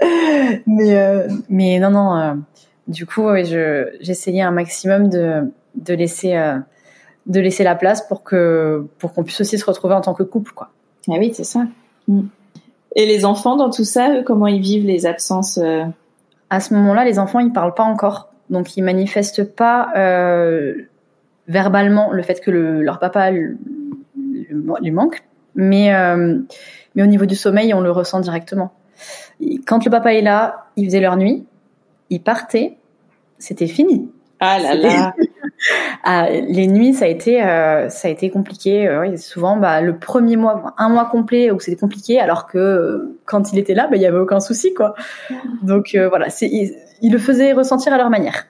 [0.67, 2.43] Mais mais non non.
[2.87, 6.37] du coup, je j'essayais un maximum de de laisser
[7.25, 10.23] de laisser la place pour que pour qu'on puisse aussi se retrouver en tant que
[10.23, 10.69] couple, quoi.
[11.09, 11.65] Ah oui, c'est ça.
[12.07, 12.21] Mm.
[12.95, 15.83] Et les enfants dans tout ça, eux, comment ils vivent les absences euh?
[16.49, 20.75] À ce moment-là, les enfants, ils parlent pas encore, donc ils manifestent pas euh,
[21.47, 23.57] verbalement le fait que le, leur papa lui
[24.91, 25.23] manque,
[25.55, 26.39] mais euh,
[26.95, 28.73] mais au niveau du sommeil, on le ressent directement.
[29.65, 31.45] Quand le papa est là, ils faisaient leur nuit,
[32.09, 32.77] ils partaient,
[33.37, 34.09] c'était fini.
[34.39, 35.13] Ah là là.
[36.03, 38.87] ah, les nuits, ça a été, euh, ça a été compliqué.
[38.87, 43.17] Euh, souvent, bah, le premier mois, un mois complet où c'était compliqué, alors que euh,
[43.25, 44.95] quand il était là, bah, il y avait aucun souci, quoi.
[45.61, 48.45] Donc voilà, c'est, il, le faisait ressentir à leur manière.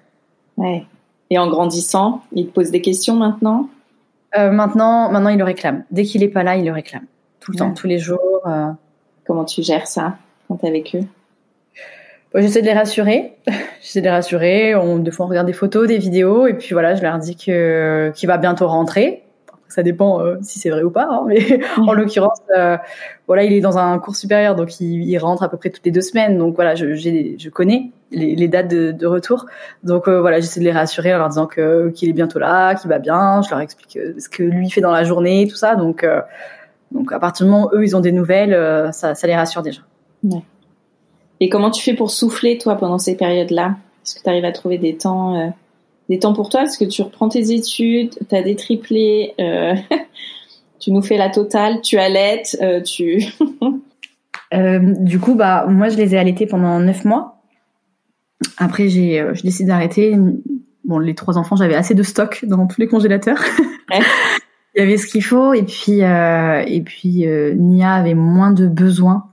[0.57, 0.85] Ouais.
[1.29, 3.69] Et en grandissant, il te pose des questions maintenant?
[4.37, 5.83] Maintenant, maintenant, il le réclame.
[5.91, 7.05] Dès qu'il est pas là, il le réclame.
[7.39, 8.41] Tout le temps, tous les jours.
[9.25, 10.17] Comment tu gères ça
[10.47, 11.05] quand t'es avec eux?
[12.35, 13.33] J'essaie de les rassurer.
[13.81, 14.75] J'essaie de les rassurer.
[14.75, 17.35] On, des fois, on regarde des photos, des vidéos, et puis voilà, je leur dis
[17.35, 19.24] que qu'il va bientôt rentrer.
[19.67, 22.77] Ça dépend euh, si c'est vrai ou pas, hein, mais en l'occurrence, euh,
[23.27, 25.85] voilà, il est dans un cours supérieur, donc il, il, rentre à peu près toutes
[25.85, 26.37] les deux semaines.
[26.37, 29.47] Donc voilà, je, je connais les, les, dates de, de retour.
[29.83, 32.75] Donc euh, voilà, j'essaie de les rassurer en leur disant que qu'il est bientôt là,
[32.75, 33.41] qu'il va bien.
[33.41, 35.75] Je leur explique ce que lui fait dans la journée, tout ça.
[35.75, 36.05] Donc
[36.91, 39.63] donc à partir du moment où eux ils ont des nouvelles, ça, ça les rassure
[39.63, 39.81] déjà.
[40.23, 40.43] Ouais.
[41.39, 43.75] Et comment tu fais pour souffler, toi, pendant ces périodes-là?
[44.03, 45.53] Est-ce que tu arrives à trouver des temps,
[46.09, 49.75] des temps pour toi Est-ce que tu reprends tes études, tu as des triplés, euh,
[50.79, 53.25] tu nous fais la totale, tu allaites, euh, tu...
[54.51, 57.41] du coup, bah, moi, je les ai allaités pendant neuf mois.
[58.57, 60.15] Après, j'ai décidé d'arrêter.
[60.83, 63.39] Bon, les trois enfants, j'avais assez de stock dans tous les congélateurs.
[64.75, 65.53] Il y avait ce qu'il faut.
[65.53, 67.25] Et puis, et puis
[67.55, 69.29] Nia avait moins de besoins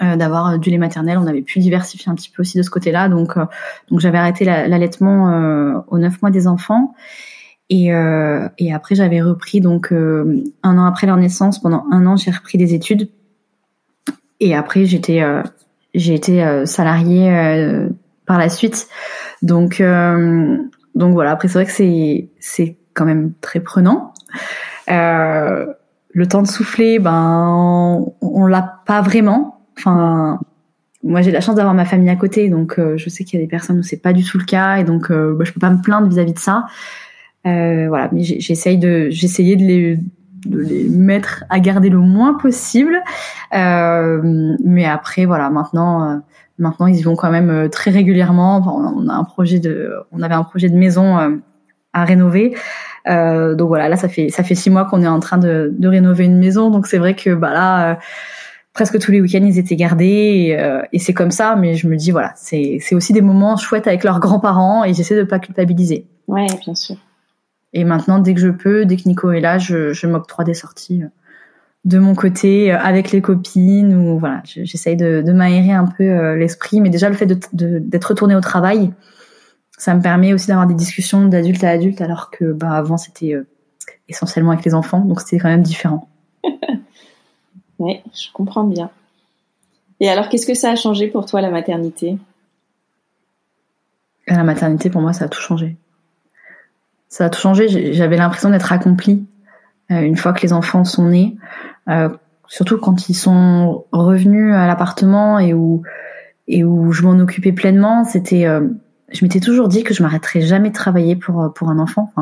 [0.00, 1.18] euh, d'avoir du lait maternel.
[1.18, 3.08] On avait pu diversifier un petit peu aussi de ce côté-là.
[3.08, 3.44] Donc, euh,
[3.90, 6.94] donc j'avais arrêté l'allaitement euh, aux neuf mois des enfants.
[7.70, 7.86] Et,
[8.58, 11.60] et après, j'avais repris donc un an après leur naissance.
[11.60, 13.08] Pendant un an, j'ai repris des études.
[14.38, 15.24] Et après, j'étais
[15.94, 17.88] j'ai été salariée
[18.26, 18.86] par la suite.
[19.42, 19.82] Donc
[20.94, 21.30] donc voilà.
[21.32, 24.12] Après, c'est vrai que c'est c'est quand même très prenant.
[24.86, 30.38] le temps de souffler, ben on l'a pas vraiment Enfin,
[31.04, 33.42] moi j'ai la chance d'avoir ma famille à côté, donc euh, je sais qu'il y
[33.42, 35.52] a des personnes où c'est pas du tout le cas, et donc euh, bah, je
[35.52, 36.64] peux pas me plaindre vis-à-vis de ça.
[37.46, 40.00] Euh, voilà, mais j'essaye de, j'essayais de les,
[40.46, 42.96] de les mettre à garder le moins possible.
[43.54, 46.22] Euh, mais après, voilà, maintenant,
[46.58, 48.62] maintenant ils y vont quand même très régulièrement.
[48.66, 51.38] on a un projet de, on avait un projet de maison
[51.92, 52.56] à rénover.
[53.06, 55.88] donc voilà, là ça fait ça fait six mois qu'on est en train de, de
[55.88, 57.98] rénover une maison, donc c'est vrai que bah là
[58.74, 60.04] presque tous les week-ends ils étaient gardés
[60.48, 63.56] et, euh, et c'est comme ça mais je me dis voilà c'est aussi des moments
[63.56, 66.06] chouettes avec leurs grands-parents et j'essaie de pas culpabiliser.
[66.26, 66.96] Ouais bien sûr.
[67.72, 70.54] Et maintenant dès que je peux dès que Nico est là je, je m'octroie des
[70.54, 71.08] sorties euh,
[71.84, 76.34] de mon côté euh, avec les copines ou voilà j'essaye de, de m'aérer un peu
[76.34, 76.80] l'esprit.
[76.80, 78.92] Mais déjà le fait d'être de, d'être retourné au travail
[79.78, 83.36] ça me permet aussi d'avoir des discussions d'adulte à adulte alors que bah avant c'était
[84.08, 86.08] essentiellement avec les enfants donc c'était quand même différent
[87.78, 88.90] Oui, je comprends bien.
[90.00, 92.18] Et alors, qu'est-ce que ça a changé pour toi, la maternité?
[94.26, 95.76] La maternité, pour moi, ça a tout changé.
[97.08, 97.92] Ça a tout changé.
[97.92, 99.24] J'avais l'impression d'être accomplie
[99.90, 101.36] euh, une fois que les enfants sont nés.
[101.88, 102.08] Euh,
[102.48, 105.82] surtout quand ils sont revenus à l'appartement et où,
[106.48, 108.04] je m'en occupais pleinement.
[108.04, 108.46] C'était...
[108.46, 108.68] Euh,
[109.14, 112.12] je m'étais toujours dit que je m'arrêterais jamais de travailler pour pour un enfant.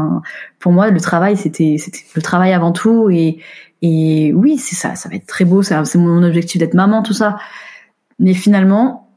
[0.58, 1.76] Pour moi, le travail c'était
[2.14, 3.10] le travail avant tout.
[3.10, 3.38] Et
[3.80, 7.14] et oui, c'est ça, ça va être très beau, c'est mon objectif d'être maman, tout
[7.14, 7.38] ça.
[8.20, 9.10] Mais finalement,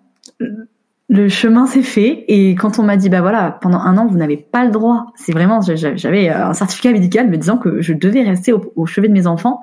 [1.08, 2.26] le chemin s'est fait.
[2.28, 5.08] Et quand on m'a dit bah voilà pendant un an vous n'avez pas le droit.
[5.16, 9.14] C'est vraiment j'avais un certificat médical me disant que je devais rester au, chevet de
[9.14, 9.62] mes enfants.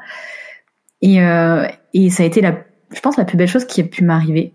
[1.01, 2.59] Et euh, et ça a été la
[2.95, 4.53] je pense la plus belle chose qui a pu m'arriver.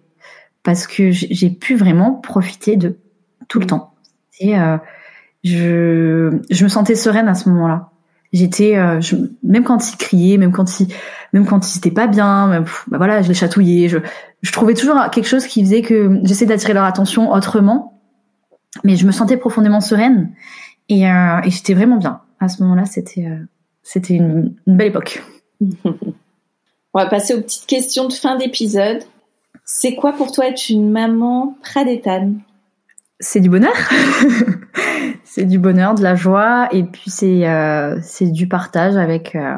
[0.63, 2.97] Parce que j'ai pu vraiment profiter de
[3.47, 3.93] tout le temps
[4.39, 4.77] et euh,
[5.43, 7.91] je je me sentais sereine à ce moment-là
[8.33, 8.99] J'étais, euh,
[9.41, 10.87] même quand il criait, même quand il,
[11.31, 13.87] même quand il était pas bien, bah voilà, je les chatouillais.
[13.87, 13.99] Je,
[14.41, 18.01] je trouvais toujours quelque chose qui faisait que j'essayais d'attirer leur attention autrement,
[18.83, 20.33] mais je me sentais profondément sereine
[20.89, 22.21] et, euh, et j'étais vraiment bien.
[22.39, 23.45] À ce moment-là, c'était, euh,
[23.81, 25.23] c'était une, une, belle époque.
[25.85, 28.99] On va passer aux petites questions de fin d'épisode.
[29.63, 32.39] C'est quoi pour toi être une maman pradétane
[33.19, 33.73] c'est du bonheur.
[35.23, 39.55] c'est du bonheur, de la joie, et puis c'est euh, c'est du partage avec euh,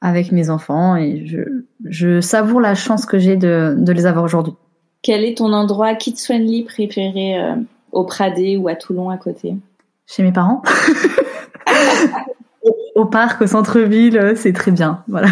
[0.00, 1.40] avec mes enfants, et je,
[1.84, 4.54] je savoure la chance que j'ai de, de les avoir aujourd'hui.
[5.02, 7.56] Quel est ton endroit kids friendly préféré euh,
[7.92, 9.54] au Pradé ou à Toulon à côté?
[10.06, 10.62] Chez mes parents.
[12.94, 15.02] au parc, au centre-ville, c'est très bien.
[15.08, 15.28] Voilà.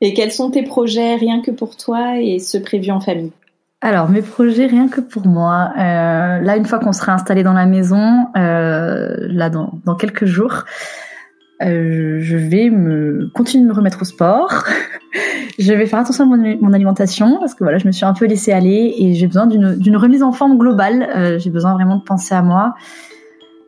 [0.00, 3.32] et quels sont tes projets rien que pour toi et ceux prévus en famille?
[3.82, 5.70] Alors mes projets rien que pour moi.
[5.76, 10.24] Euh, là une fois qu'on sera installé dans la maison, euh, là dans, dans, quelques
[10.24, 10.64] jours,
[11.62, 14.64] euh, je vais me continuer de me remettre au sport.
[15.58, 18.24] je vais faire attention à mon, alimentation parce que voilà je me suis un peu
[18.26, 21.38] laissée aller et j'ai besoin d'une remise en forme globale.
[21.38, 22.74] J'ai besoin vraiment de penser à moi.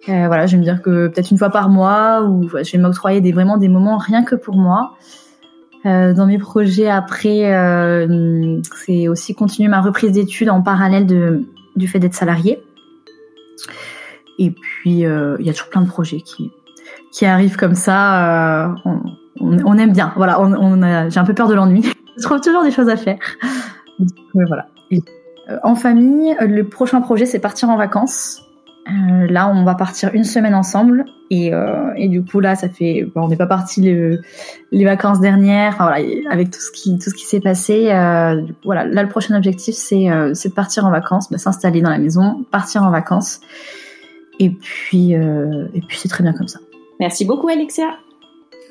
[0.07, 3.21] Voilà je vais me dire que peut-être une fois par mois ou je vais m'octroyer
[3.21, 4.95] des vraiment des moments rien que pour moi.
[5.87, 11.45] Euh, dans mes projets après, euh, c'est aussi continuer ma reprise d'études en parallèle de,
[11.77, 12.63] du fait d'être salarié.
[14.39, 16.51] Et puis, euh, il y a toujours plein de projets qui,
[17.13, 18.75] qui arrivent comme ça.
[18.85, 19.01] On,
[19.41, 20.13] on, on, aime bien.
[20.17, 21.83] Voilà, on, on j'ai un peu peur de l'ennui.
[22.17, 23.19] Je trouve toujours des choses à faire.
[24.35, 24.67] voilà.
[24.91, 25.01] Et,
[25.63, 28.43] en famille, le prochain projet, c'est partir en vacances.
[28.89, 32.69] Euh, là, on va partir une semaine ensemble et, euh, et du coup là, ça
[32.69, 34.17] fait, bon, on n'est pas parti les,
[34.73, 35.75] les vacances dernières.
[35.75, 38.87] Enfin, voilà, avec tout ce qui tout ce qui s'est passé, euh, voilà.
[38.87, 42.45] Là, le prochain objectif, c'est euh, de partir en vacances, bah, s'installer dans la maison,
[42.51, 43.41] partir en vacances.
[44.41, 46.61] Et puis euh, et puis c'est très bien comme ça.
[46.99, 47.91] Merci beaucoup, Alexia.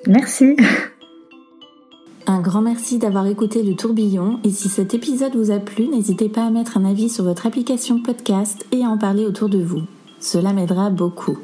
[0.07, 0.57] Merci.
[2.29, 6.27] Un grand merci d'avoir écouté le tourbillon et si cet épisode vous a plu, n'hésitez
[6.27, 9.59] pas à mettre un avis sur votre application podcast et à en parler autour de
[9.59, 9.83] vous.
[10.19, 11.37] Cela m'aidera beaucoup.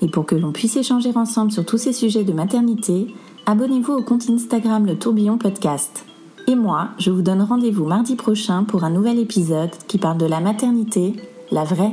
[0.00, 3.14] Et pour que l'on puisse échanger ensemble sur tous ces sujets de maternité,
[3.46, 6.04] abonnez-vous au compte Instagram Le Tourbillon Podcast.
[6.46, 10.26] Et moi, je vous donne rendez-vous mardi prochain pour un nouvel épisode qui parle de
[10.26, 11.14] la maternité,
[11.50, 11.92] la vraie